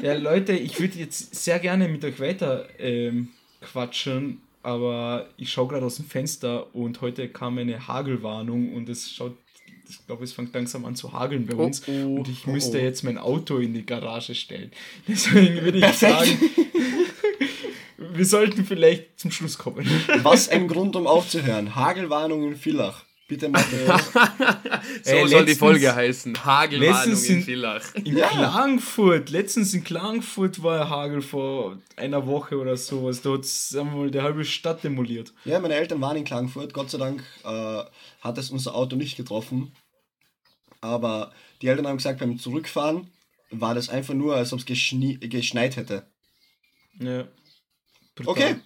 [0.02, 3.28] ja, Leute, ich würde jetzt sehr gerne mit euch weiter ähm,
[3.60, 9.12] quatschen, aber ich schaue gerade aus dem Fenster und heute kam eine Hagelwarnung und es
[9.12, 9.36] schaut,
[9.88, 12.50] ich glaube, es fängt langsam an zu hageln bei uns Oh, oh, und ich oh,
[12.50, 12.82] müsste oh.
[12.82, 14.72] jetzt mein Auto in die Garage stellen.
[15.06, 16.12] Deswegen würde ich Perfekt.
[16.12, 16.38] sagen,
[18.16, 19.88] wir sollten vielleicht zum Schluss kommen.
[20.24, 21.76] Was ein Grund, um aufzuhören.
[21.76, 23.05] Hagelwarnung in Villach.
[23.28, 24.12] Bitte macht das.
[25.02, 26.44] So Ey, soll die Folge heißen.
[26.44, 27.94] Hagelwarnung in sind- Villach.
[27.96, 28.28] In Ja.
[28.28, 33.22] Klagenfurt, letztens in Klagenfurt war Hagel vor einer Woche oder sowas.
[33.22, 35.32] Da hat sagen wir mal die halbe Stadt demoliert.
[35.44, 36.72] Ja, meine Eltern waren in Klagenfurt.
[36.72, 37.82] Gott sei Dank äh,
[38.20, 39.72] hat es unser Auto nicht getroffen.
[40.80, 41.32] Aber
[41.62, 43.10] die Eltern haben gesagt, beim Zurückfahren
[43.50, 46.06] war das einfach nur, als ob es geschneit hätte.
[47.00, 47.26] Ja.
[48.14, 48.32] Brutal.
[48.32, 48.56] Okay,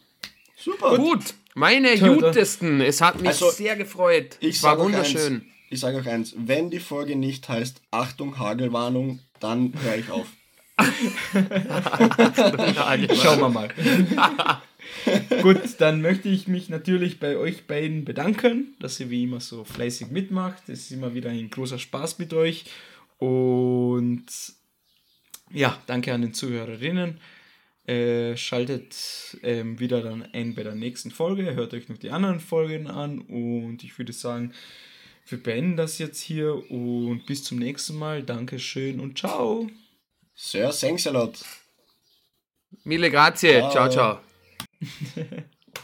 [0.56, 0.96] super.
[0.96, 2.80] Gut, meine Jutesten.
[2.80, 4.36] Es hat mich Also, sehr gefreut.
[4.40, 5.34] Ich es war wunderschön.
[5.34, 10.10] Eins, ich sage euch eins, wenn die Folge nicht heißt Achtung, Hagelwarnung, dann höre ich
[10.10, 10.26] auf.
[13.22, 13.68] Schauen wir mal.
[15.42, 19.64] Gut, dann möchte ich mich natürlich bei euch beiden bedanken, dass ihr wie immer so
[19.64, 20.68] fleißig mitmacht.
[20.68, 22.64] Es ist immer wieder ein großer Spaß mit euch.
[23.18, 24.26] Und
[25.52, 27.20] ja, danke an den Zuhörerinnen.
[27.86, 31.54] Äh, schaltet ähm, wieder dann ein bei der nächsten Folge.
[31.54, 33.18] Hört euch noch die anderen Folgen an.
[33.20, 34.52] Und ich würde sagen,
[35.26, 36.70] wir beenden das jetzt hier.
[36.70, 38.22] Und bis zum nächsten Mal.
[38.22, 39.68] Dankeschön und ciao.
[40.34, 41.44] Sir, thanks a lot.
[42.84, 43.60] Mille grazie.
[43.70, 43.88] ciao.
[43.88, 43.90] ciao.
[43.90, 44.20] ciao.